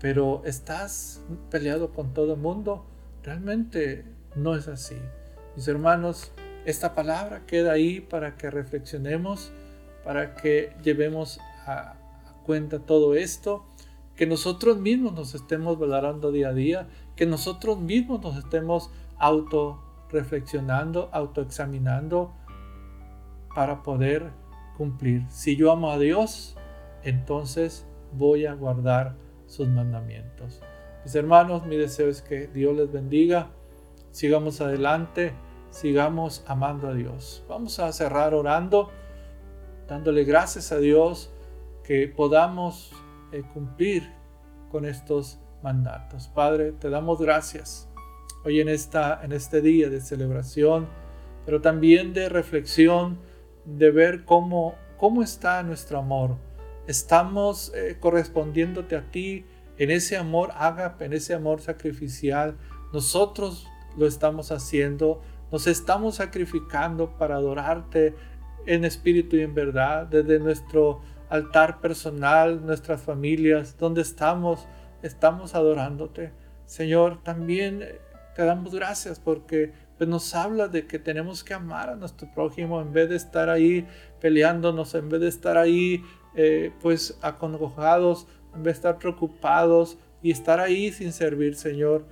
pero 0.00 0.42
estás 0.44 1.20
peleado 1.50 1.92
con 1.92 2.12
todo 2.12 2.34
el 2.34 2.40
mundo, 2.40 2.84
realmente 3.22 4.04
no 4.34 4.56
es 4.56 4.68
así. 4.68 4.96
Mis 5.56 5.68
hermanos, 5.68 6.32
esta 6.64 6.94
palabra 6.94 7.44
queda 7.46 7.72
ahí 7.72 8.00
para 8.00 8.36
que 8.36 8.50
reflexionemos, 8.50 9.52
para 10.04 10.34
que 10.34 10.74
llevemos 10.82 11.38
a, 11.66 11.94
cuenta 12.44 12.80
todo 12.80 13.14
esto, 13.14 13.64
que 14.16 14.26
nosotros 14.26 14.78
mismos 14.78 15.12
nos 15.12 15.34
estemos 15.34 15.78
valorando 15.78 16.32
día 16.32 16.48
a 16.48 16.52
día, 16.52 16.88
que 17.16 17.26
nosotros 17.26 17.78
mismos 17.78 18.22
nos 18.22 18.36
estemos 18.36 18.90
auto 19.18 19.82
reflexionando, 20.10 21.08
autoexaminando 21.12 22.32
para 23.54 23.82
poder 23.82 24.30
cumplir. 24.76 25.24
Si 25.28 25.56
yo 25.56 25.72
amo 25.72 25.90
a 25.90 25.98
Dios, 25.98 26.56
entonces 27.02 27.86
voy 28.12 28.46
a 28.46 28.54
guardar 28.54 29.16
sus 29.46 29.68
mandamientos. 29.68 30.60
Mis 31.04 31.14
hermanos, 31.14 31.66
mi 31.66 31.76
deseo 31.76 32.08
es 32.08 32.22
que 32.22 32.46
Dios 32.46 32.76
les 32.76 32.92
bendiga. 32.92 33.50
Sigamos 34.10 34.60
adelante, 34.60 35.32
sigamos 35.70 36.44
amando 36.46 36.88
a 36.88 36.94
Dios. 36.94 37.44
Vamos 37.48 37.78
a 37.78 37.92
cerrar 37.92 38.34
orando, 38.34 38.90
dándole 39.88 40.24
gracias 40.24 40.70
a 40.72 40.78
Dios 40.78 41.32
que 41.82 42.08
podamos 42.08 42.92
eh, 43.32 43.42
cumplir 43.52 44.08
con 44.70 44.84
estos 44.84 45.38
mandatos. 45.62 46.28
Padre, 46.28 46.72
te 46.72 46.90
damos 46.90 47.20
gracias 47.20 47.88
hoy 48.44 48.60
en, 48.60 48.68
esta, 48.68 49.20
en 49.22 49.32
este 49.32 49.60
día 49.60 49.88
de 49.88 50.00
celebración, 50.00 50.88
pero 51.44 51.60
también 51.60 52.12
de 52.12 52.28
reflexión, 52.28 53.18
de 53.64 53.90
ver 53.90 54.24
cómo, 54.24 54.74
cómo 54.96 55.22
está 55.22 55.62
nuestro 55.62 55.98
amor. 55.98 56.36
Estamos 56.86 57.72
eh, 57.74 57.96
correspondiéndote 58.00 58.96
a 58.96 59.10
ti 59.10 59.46
en 59.78 59.90
ese 59.90 60.16
amor 60.16 60.50
ágape, 60.56 61.04
en 61.04 61.12
ese 61.12 61.34
amor 61.34 61.60
sacrificial. 61.60 62.56
Nosotros 62.92 63.66
lo 63.96 64.06
estamos 64.06 64.52
haciendo, 64.52 65.22
nos 65.50 65.66
estamos 65.66 66.16
sacrificando 66.16 67.16
para 67.16 67.36
adorarte 67.36 68.14
en 68.66 68.84
espíritu 68.84 69.36
y 69.36 69.42
en 69.42 69.54
verdad, 69.54 70.06
desde 70.06 70.38
nuestro 70.38 71.00
altar 71.28 71.80
personal, 71.80 72.64
nuestras 72.64 73.00
familias, 73.02 73.76
donde 73.78 74.02
estamos, 74.02 74.66
estamos 75.02 75.54
adorándote. 75.54 76.32
Señor, 76.66 77.22
también 77.22 77.84
te 78.34 78.44
damos 78.44 78.74
gracias 78.74 79.18
porque 79.18 79.72
pues, 80.02 80.10
nos 80.10 80.34
habla 80.34 80.66
de 80.66 80.88
que 80.88 80.98
tenemos 80.98 81.44
que 81.44 81.54
amar 81.54 81.88
a 81.88 81.94
nuestro 81.94 82.28
prójimo 82.34 82.80
en 82.80 82.92
vez 82.92 83.08
de 83.08 83.14
estar 83.14 83.48
ahí 83.48 83.86
peleándonos, 84.20 84.96
en 84.96 85.08
vez 85.08 85.20
de 85.20 85.28
estar 85.28 85.56
ahí 85.56 86.02
eh, 86.34 86.72
pues 86.80 87.20
acongojados, 87.22 88.26
en 88.52 88.64
vez 88.64 88.74
de 88.74 88.78
estar 88.78 88.98
preocupados 88.98 89.98
y 90.20 90.32
estar 90.32 90.58
ahí 90.58 90.90
sin 90.90 91.12
servir, 91.12 91.54
Señor. 91.54 92.04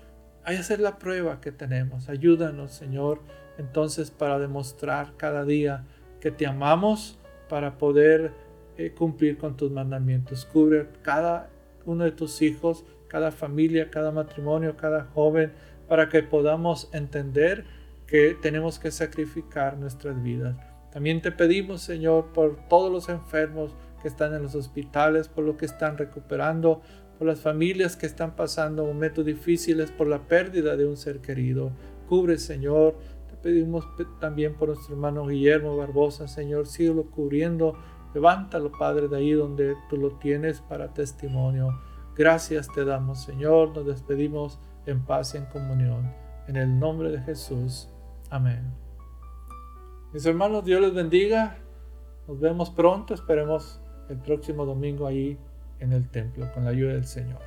Hay 0.44 0.55
que 0.55 0.61
hacer 0.61 0.79
la 0.79 1.00
prueba 1.00 1.40
que 1.40 1.50
tenemos. 1.50 2.09
Ayúdanos, 2.09 2.70
Señor, 2.70 3.22
entonces 3.59 4.12
para 4.12 4.38
demostrar 4.38 5.14
cada 5.16 5.44
día 5.44 5.85
que 6.20 6.31
te 6.31 6.46
amamos, 6.46 7.18
para 7.48 7.76
poder 7.76 8.31
eh, 8.79 8.92
cumplir 8.96 9.37
con 9.37 9.57
tus 9.57 9.72
mandamientos. 9.72 10.44
Cubre 10.44 10.87
cada 11.03 11.50
uno 11.85 12.05
de 12.05 12.12
tus 12.12 12.40
hijos, 12.40 12.85
cada 13.09 13.33
familia, 13.33 13.90
cada 13.90 14.12
matrimonio, 14.12 14.76
cada 14.76 15.07
joven, 15.07 15.50
para 15.88 16.09
que 16.09 16.22
podamos 16.22 16.88
entender 16.92 17.80
que 18.11 18.35
tenemos 18.35 18.81
que 18.81 18.90
sacrificar 18.90 19.79
nuestras 19.79 20.20
vidas. 20.20 20.57
También 20.92 21.23
te 21.23 21.31
pedimos, 21.31 21.83
Señor, 21.83 22.33
por 22.33 22.57
todos 22.68 22.90
los 22.90 23.09
enfermos 23.09 23.77
que 24.03 24.09
están 24.09 24.35
en 24.35 24.42
los 24.42 24.57
hospitales, 24.57 25.29
por 25.29 25.44
los 25.44 25.55
que 25.55 25.66
están 25.66 25.96
recuperando, 25.96 26.83
por 27.16 27.29
las 27.29 27.38
familias 27.38 27.96
que 27.96 28.07
están 28.07 28.35
pasando 28.35 28.85
momentos 28.85 29.25
difíciles 29.25 29.92
por 29.92 30.09
la 30.09 30.27
pérdida 30.27 30.77
de 30.77 30.87
un 30.87 30.96
ser 30.96 31.20
querido. 31.20 31.70
Cubre, 32.09 32.38
Señor. 32.38 32.96
Te 33.29 33.37
pedimos 33.37 33.87
también 34.20 34.55
por 34.55 34.70
nuestro 34.70 34.94
hermano 34.94 35.27
Guillermo 35.27 35.77
Barbosa, 35.77 36.27
Señor, 36.27 36.66
síguelo 36.66 37.11
cubriendo. 37.11 37.79
Levántalo, 38.12 38.73
Padre, 38.73 39.07
de 39.07 39.18
ahí 39.18 39.33
donde 39.33 39.77
tú 39.88 39.96
lo 39.96 40.18
tienes 40.18 40.61
para 40.61 40.92
testimonio. 40.92 41.79
Gracias 42.16 42.66
te 42.75 42.85
damos, 42.85 43.23
Señor. 43.23 43.77
Nos 43.77 43.87
despedimos 43.87 44.59
en 44.87 45.05
paz 45.05 45.35
y 45.35 45.38
en 45.38 45.44
comunión. 45.44 46.12
En 46.49 46.57
el 46.57 46.77
nombre 46.77 47.12
de 47.12 47.20
Jesús. 47.20 47.89
Amén. 48.31 48.73
Mis 50.12 50.25
hermanos, 50.25 50.64
Dios 50.64 50.81
les 50.81 50.95
bendiga. 50.95 51.59
Nos 52.27 52.40
vemos 52.40 52.71
pronto. 52.71 53.12
Esperemos 53.12 53.81
el 54.09 54.19
próximo 54.19 54.64
domingo 54.64 55.07
ahí 55.07 55.38
en 55.81 55.93
el 55.93 56.09
templo 56.09 56.51
con 56.53 56.64
la 56.64 56.71
ayuda 56.71 56.93
del 56.93 57.07
Señor. 57.07 57.40